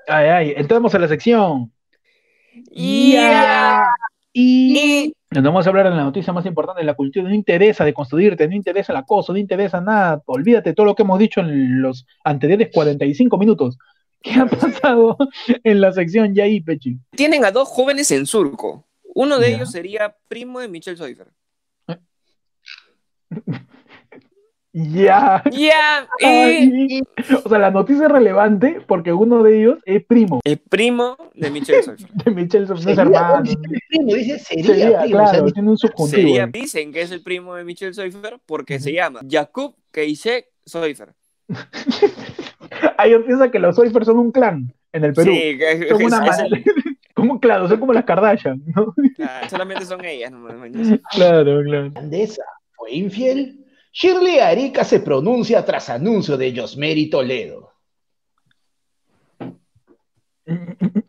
[0.07, 1.73] Ay, ay, entramos a la sección.
[2.71, 3.87] Ya.
[4.33, 7.29] Y nos vamos a hablar de la noticia más importante de la cultura.
[7.29, 10.23] No interesa de construirte, no interesa el acoso, no interesa nada.
[10.27, 13.79] Olvídate de todo lo que hemos dicho en los anteriores 45 minutos.
[14.23, 15.17] ¿Qué ha pasado
[15.65, 16.99] en la sección ya ahí, Pechi?
[17.11, 18.87] Tienen a dos jóvenes en surco.
[19.15, 21.29] Uno de ellos sería primo de Michelle Soifer.
[24.77, 25.41] Ya.
[25.53, 26.09] Ya.
[26.19, 27.03] y Ay,
[27.45, 31.49] O sea, la noticia es relevante porque uno de ellos es primo el primo de
[31.51, 32.09] Michelle Soifer.
[32.11, 33.43] de Michelle, no es hermano.
[33.43, 33.57] dice
[33.89, 36.21] primo, dice sería, Sería, primo, o sea, claro, tiene un subjuntivo.
[36.23, 41.15] Sería, dicen que es el primo de Michelle Soifer porque se llama Jakub Keisek Soifer.
[42.99, 45.33] Ahí yo pienso que los Soifers son un clan en el Perú.
[45.33, 46.49] Sí, que es- son una es madre.
[46.53, 46.65] el-
[47.15, 48.93] Como, claro, son como las Kardashian, ¿no?
[49.23, 50.33] ah, solamente son ellas.
[50.33, 50.99] No, mañas.
[51.13, 51.91] Claro, claro.
[51.93, 53.64] Grandeza fue infiel.
[53.95, 57.71] Shirley Arica se pronuncia tras anuncio de Josmery Toledo.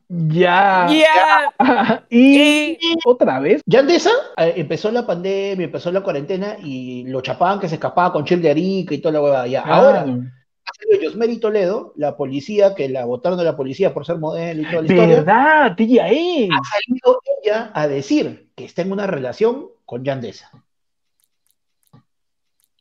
[0.07, 0.87] Ya.
[0.89, 1.53] Ya.
[2.09, 3.61] Y otra vez.
[3.65, 8.23] Yandesa eh, empezó la pandemia, empezó la cuarentena y lo chapaban que se escapaba con
[8.23, 9.47] chip de Arica y toda la huevada.
[9.47, 10.21] Ya, ahora, Claro.
[10.65, 14.65] hace Yosmeri Toledo, la policía, que la votaron de la policía por ser modelo y
[14.65, 16.11] toda la historia, ¿Verdad, tía?
[16.11, 16.47] Eh?
[16.51, 20.51] ha salido ella a decir que está en una relación con Yandesa.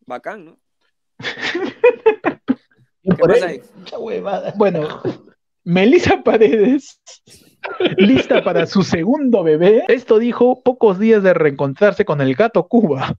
[0.06, 0.58] Bacán, ¿no?
[3.06, 3.62] Y por pasa ahí, ahí?
[3.76, 4.54] mucha huevada.
[4.56, 5.02] Bueno,
[5.62, 7.02] Melissa Paredes,
[7.98, 9.84] lista para su segundo bebé.
[9.88, 13.14] Esto dijo pocos días de reencontrarse con el gato Cuba.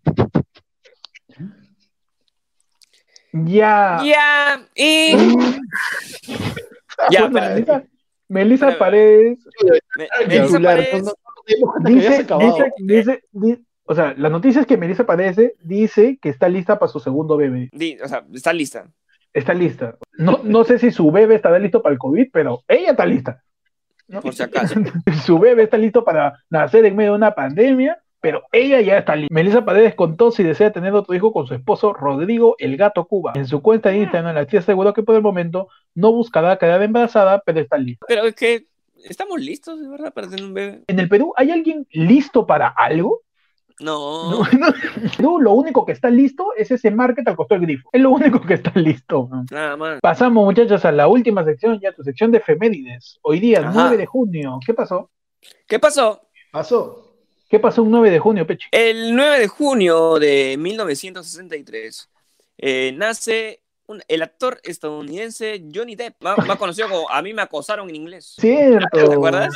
[3.32, 4.02] Ya.
[4.04, 4.68] Ya.
[4.76, 5.14] Y.
[7.12, 7.28] Ya.
[7.28, 8.78] Melissa.
[8.80, 9.40] Paredes
[9.98, 11.14] Me- Melissa Paredes-
[11.84, 16.50] dice, dice, dice, di- o sea, la noticia es que Melissa Paredes dice que está
[16.50, 17.70] lista para su segundo bebé.
[17.72, 18.88] di- o sea, está lista.
[19.34, 19.98] Está lista.
[20.18, 23.42] No, no sé si su bebé estará listo para el COVID, pero ella está lista.
[24.08, 24.22] ¿no?
[24.22, 24.76] Por si acaso.
[25.26, 29.16] su bebé está listo para nacer en medio de una pandemia, pero ella ya está
[29.16, 29.34] lista.
[29.34, 33.34] Melissa Paredes contó si desea tener otro hijo con su esposo Rodrigo el Gato Cuba.
[33.36, 36.82] En su cuenta de Instagram, la tía aseguró que por el momento no buscará quedar
[36.82, 38.06] embarazada, pero está lista.
[38.08, 38.66] Pero es que
[39.04, 40.84] estamos listos, de verdad, para tener un bebé.
[40.88, 43.22] ¿En el Perú hay alguien listo para algo?
[43.80, 44.44] No.
[44.54, 44.74] No,
[45.20, 45.40] no.
[45.40, 47.90] Lo único que está listo es ese market al costado del grifo.
[47.92, 49.30] Es lo único que está listo.
[49.52, 50.00] Nada más.
[50.02, 53.20] Pasamos, muchachos, a la última sección, ya tu sección de efemérides.
[53.22, 53.72] Hoy día, Ajá.
[53.74, 54.60] 9 de junio.
[54.66, 55.12] ¿Qué pasó?
[55.68, 56.22] ¿Qué pasó?
[56.52, 57.02] Pasó.
[57.50, 58.68] ¿Qué pasó un 9 de junio, Pechi?
[58.72, 62.10] El 9 de junio de 1963
[62.58, 67.42] eh, nace un- el actor estadounidense Johnny Depp, más, más conocido como A mí me
[67.42, 68.36] acosaron en inglés.
[68.40, 68.88] Cierto.
[69.10, 69.54] ¿Te acuerdas?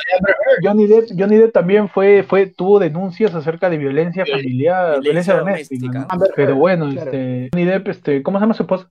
[0.64, 5.38] Johnny Depp, Johnny Depp también fue, fue, tuvo denuncias acerca de violencia familiar, Violencia violencia
[5.40, 5.80] doméstica.
[5.88, 6.00] doméstica.
[6.00, 6.08] ¿no?
[6.10, 7.02] Amber Pero bueno, claro.
[7.12, 8.90] este, Johnny Depp, este, ¿cómo se llama su esposa?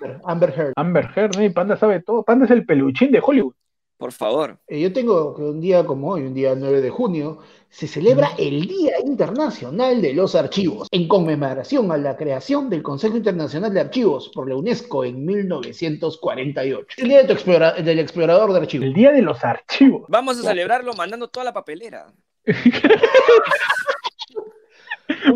[0.00, 0.72] Amber, Amber Heard.
[0.76, 1.44] Amber Heard, ¿no?
[1.44, 2.22] Y Panda sabe todo.
[2.24, 3.54] Panda es el peluchín de Hollywood.
[4.02, 4.58] Por favor.
[4.66, 7.38] Eh, yo tengo que un día como hoy, un día 9 de junio,
[7.70, 13.16] se celebra el Día Internacional de los Archivos, en conmemoración a la creación del Consejo
[13.16, 16.96] Internacional de Archivos por la UNESCO en 1948.
[16.96, 18.86] El Día de tu explora- del Explorador de Archivos.
[18.88, 20.02] El día de los archivos.
[20.08, 22.12] Vamos a celebrarlo mandando toda la papelera.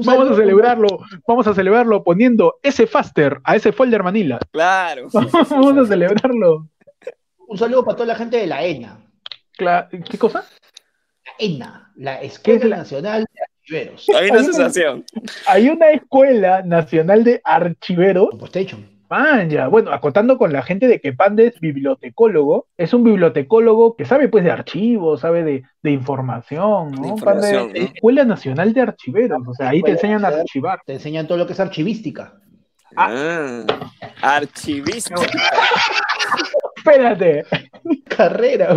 [0.04, 0.88] Vamos a celebrarlo,
[1.26, 4.38] vamos a celebrarlo poniendo ese faster a ese folder Manila.
[4.50, 5.06] Claro.
[5.12, 6.66] Vamos a celebrarlo.
[7.48, 8.98] Un saludo para toda la gente de la ENA.
[9.58, 10.44] Cla- ¿Qué cosa?
[11.24, 14.06] La ENA, la ¿Qué Escuela es la- Nacional de Archiveros.
[14.16, 15.04] Hay una sensación.
[15.46, 18.28] Hay una escuela nacional de archiveros.
[18.38, 18.96] PlayStation.
[19.08, 24.04] Vaya, bueno, acotando con la gente de que Panda es bibliotecólogo, es un bibliotecólogo que
[24.04, 27.14] sabe pues de archivos, sabe de, de información, ¿no?
[27.14, 27.86] De Panda información, es ¿no?
[27.94, 30.80] Escuela Nacional de Archiveros, o sea, ahí te enseñan a archivar.
[30.84, 32.34] Te enseñan todo lo que es archivística.
[32.96, 33.62] Ah,
[34.22, 35.14] archivista.
[36.90, 37.44] Espérate,
[38.08, 38.76] Carrera.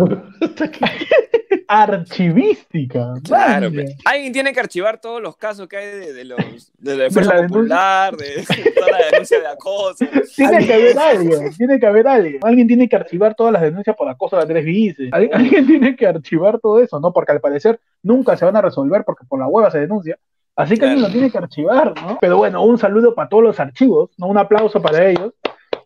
[1.68, 3.14] archivística.
[3.24, 3.70] Claro,
[4.04, 6.38] alguien tiene que archivar todos los casos que hay de, de los
[6.78, 7.58] de la De defensa la denuncia.
[7.58, 10.04] popular, de toda la denuncia de acoso.
[10.36, 12.38] Tiene que haber alguien, tiene que haber alguien.
[12.42, 15.12] Alguien tiene que archivar todas las denuncias por acoso de Andrés Vices.
[15.12, 17.12] Al- Alguien tiene que archivar todo eso, ¿no?
[17.12, 20.18] Porque al parecer nunca se van a resolver porque por la hueva se denuncia.
[20.56, 22.18] Así que alguien lo tiene que archivar, ¿no?
[22.20, 24.26] Pero bueno, un saludo para todos los archivos, ¿no?
[24.26, 25.32] Un aplauso para ellos.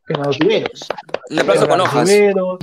[0.07, 0.89] Que nos Archiveros.
[1.31, 2.11] Un aplauso con hojas.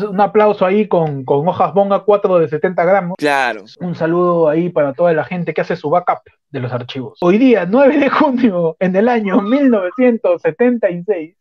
[0.10, 3.16] Un aplauso ahí con, con hojas bonga 4 de 70 gramos.
[3.18, 3.64] Claro.
[3.80, 6.20] Un saludo ahí para toda la gente que hace su backup
[6.52, 7.18] de los archivos.
[7.22, 11.36] Hoy día, 9 de junio, en el año 1976,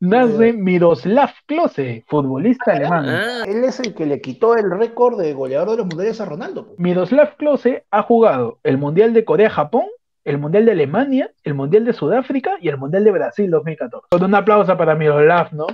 [0.00, 3.08] nace Miroslav Klose, futbolista alemán.
[3.08, 6.24] Ah, Él es el que le quitó el récord de goleador de los mundiales a
[6.24, 6.74] Ronaldo.
[6.78, 9.84] Miroslav Klose ha jugado el Mundial de Corea-Japón,
[10.26, 14.08] el Mundial de Alemania, el Mundial de Sudáfrica y el Mundial de Brasil 2014.
[14.10, 15.68] Con un aplauso para Miroslav, ¿no?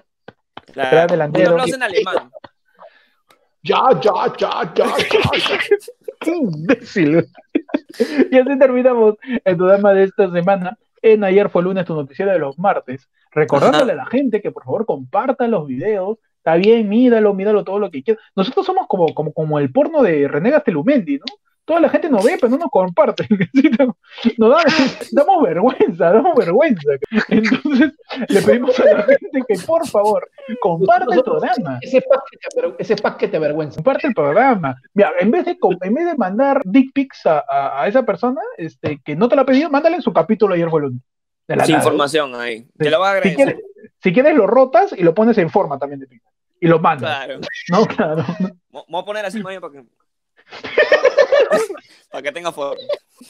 [0.74, 1.14] claro.
[1.16, 2.30] Gran Un aplauso en alemán.
[3.62, 5.58] Ya, ya, ya, ya, ya, ya.
[6.20, 7.26] ¡Qué imbécil!
[8.30, 10.76] y así terminamos el programa de esta semana.
[11.00, 13.08] En ayer fue lunes tu noticiero de los martes.
[13.30, 16.18] Recordándole a la gente que por favor comparta los videos.
[16.36, 18.22] Está bien, míralo, míralo todo lo que quieras.
[18.36, 21.24] Nosotros somos como, como, como el porno de René Gastelumendi, ¿no?
[21.64, 23.26] Toda la gente nos ve, pero no nos comparte.
[23.54, 23.96] Sí, no-
[24.38, 24.64] Nos da-
[25.12, 26.88] damos vergüenza, damos vergüenza.
[27.28, 27.92] Entonces,
[28.28, 30.28] le pedimos a la gente que por favor
[30.60, 31.78] comparte el programa.
[31.80, 33.76] Ese pack que te, ese pack que te avergüenza.
[33.76, 34.76] comparte el programa.
[34.94, 38.02] Mira, en vez de, com- en vez de mandar dick pics a, a- a esa
[38.04, 40.86] persona este, que no te lo ha pedido, mándale en su capítulo ayer fue el
[40.86, 41.02] lunes.
[41.48, 42.66] De la Sin información ahí.
[42.76, 43.36] Te lo voy a Si agradecer.
[43.36, 43.64] quieres,
[44.02, 46.22] si quieres lo rotas y lo pones en forma también de pic.
[46.60, 47.24] Y lo mandas.
[47.24, 47.40] Claro.
[47.70, 48.24] No, claro.
[48.70, 49.84] Me voy a poner así bien para que.
[52.10, 52.80] para que tenga forma.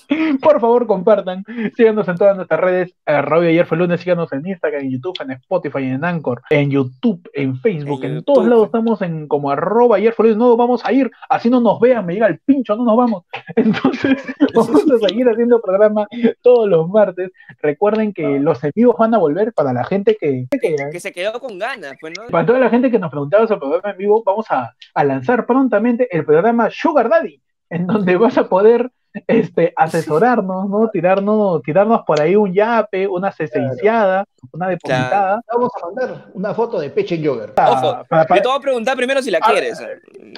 [0.43, 1.45] Por favor, compartan.
[1.77, 2.95] Síganos en todas nuestras redes.
[3.07, 4.01] Radio Ayer fue lunes.
[4.01, 8.05] Síganos en Instagram, en YouTube, en Spotify, en Anchor, en YouTube, en Facebook.
[8.05, 10.39] En, todos lados estamos en como arroba ayer fue lunes.
[10.39, 11.11] No vamos a ir.
[11.29, 12.07] Así no nos vean.
[12.07, 12.77] Me llega el pincho.
[12.77, 13.25] No nos vamos.
[13.57, 14.17] Entonces,
[14.55, 16.07] vamos a seguir haciendo programa
[16.43, 17.31] todos los martes.
[17.61, 21.59] Recuerden que los enemigos van a volver para la gente que, que, se quedó con
[21.59, 21.95] ganas.
[22.01, 24.75] Pues, Para toda la gente que nos preguntaba sobre el programa en vivo, vamos a,
[24.95, 27.41] a lanzar prontamente el programa Sugar Daddy,
[27.71, 28.91] en donde vas a poder
[29.27, 30.89] este, asesorarnos, ¿no?
[30.91, 35.41] Tirarnos, tirarnos por ahí un yape, una cesenciada, una depositada.
[35.53, 37.53] Vamos a mandar una foto de Peche Jogger.
[37.57, 39.83] Ojo, para, te voy a preguntar primero si la ah, quieres.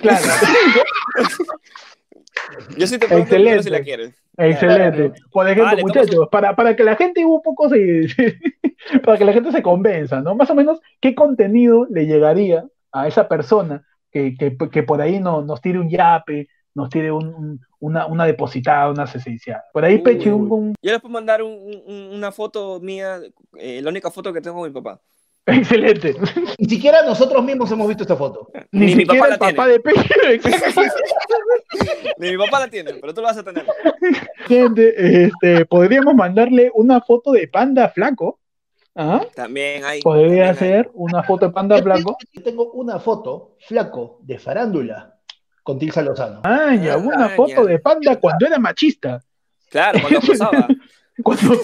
[0.01, 0.25] Claro.
[2.77, 4.15] Yo sí te pregunto primero si la quieres.
[4.37, 5.13] Excelente.
[5.31, 8.09] Por ejemplo, muchachos, para, para que la gente un poco se,
[9.05, 10.35] para que la gente se convenza, ¿no?
[10.35, 15.21] Más o menos, ¿qué contenido le llegaría a esa persona que, que, que por ahí
[15.21, 19.65] no, nos tire un yape, nos tire un, una, una, depositada, una cesenciada.
[19.73, 23.21] Por ahí, Peche, un, Yo les puedo mandar una foto mía,
[23.59, 25.01] eh, la única foto que tengo con mi papá.
[25.47, 26.15] Excelente.
[26.59, 28.51] Ni siquiera nosotros mismos hemos visto esta foto.
[28.73, 30.09] Ni, mi papá la papá de Peche.
[32.19, 33.67] Ni mi papá la tiene, pero tú la vas a tener.
[34.47, 38.41] Gente, este, podríamos mandarle una foto de panda flaco.
[38.95, 39.27] ¿Ah?
[39.35, 40.01] También hay.
[40.01, 42.17] Podría ser una foto de panda flaco.
[42.43, 45.15] Tengo una foto flaco de farándula
[45.65, 46.43] con Tilsa Lozano.
[46.45, 49.25] Ah, ya, una foto de panda cuando era machista.
[49.71, 50.69] Claro, cuando acosaba.
[51.23, 51.55] cuando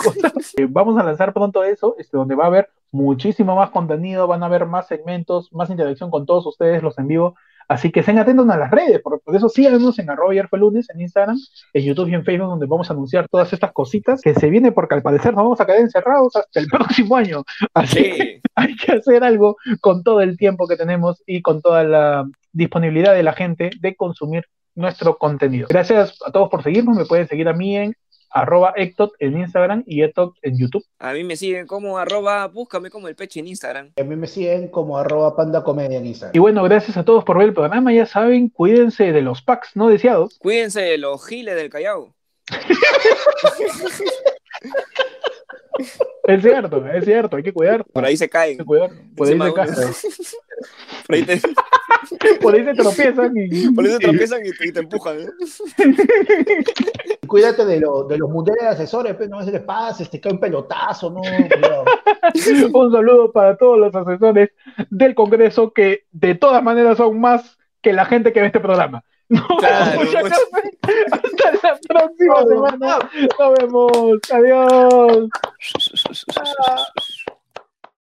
[0.57, 4.43] eh, Vamos a lanzar pronto eso, este, donde va a haber muchísimo más contenido, van
[4.43, 7.37] a haber más segmentos, más interacción con todos ustedes, los en vivo.
[7.71, 10.91] Así que estén atentos a las redes, por, eso síganos en arroba ayer fue lunes,
[10.91, 11.39] en Instagram,
[11.73, 14.73] en YouTube y en Facebook, donde vamos a anunciar todas estas cositas que se viene
[14.73, 17.45] porque al parecer nos vamos a quedar encerrados hasta el próximo año.
[17.73, 21.85] Así que hay que hacer algo con todo el tiempo que tenemos y con toda
[21.85, 25.69] la disponibilidad de la gente de consumir nuestro contenido.
[25.71, 27.95] Gracias a todos por seguirnos, me pueden seguir a mí en
[28.31, 30.85] arroba Ectot en Instagram y Ectot en YouTube.
[30.99, 33.93] A mí me siguen como arroba, búscame como el peche en Instagram.
[33.99, 36.35] A mí me siguen como arroba panda comedia en Instagram.
[36.35, 37.93] Y bueno, gracias a todos por ver el programa.
[37.93, 40.39] Ya saben, cuídense de los packs no deseados.
[40.39, 42.15] Cuídense de los giles del Callao.
[46.25, 47.85] Es cierto, es cierto, hay que cuidar.
[47.85, 48.59] Por ahí se caen.
[48.59, 48.91] Por
[49.27, 49.75] ahí se caen.
[51.07, 51.41] Por ahí, te...
[52.41, 53.71] Por ahí se tropiezan y.
[53.73, 55.21] Por ahí se tropiezan y te, empujan.
[55.21, 55.29] ¿eh?
[57.27, 60.41] Cuídate de, lo, de los mundiales asesores, pues, no se les pase, te cae un
[60.41, 61.21] pelotazo, ¿no?
[62.73, 64.51] un saludo para todos los asesores
[64.91, 69.05] del Congreso que de todas maneras son más que la gente que ve este programa.
[69.59, 70.33] Claro, pues.
[71.13, 72.99] Hasta la próxima semana.
[73.39, 74.19] Nos vemos.
[74.33, 75.29] Adiós.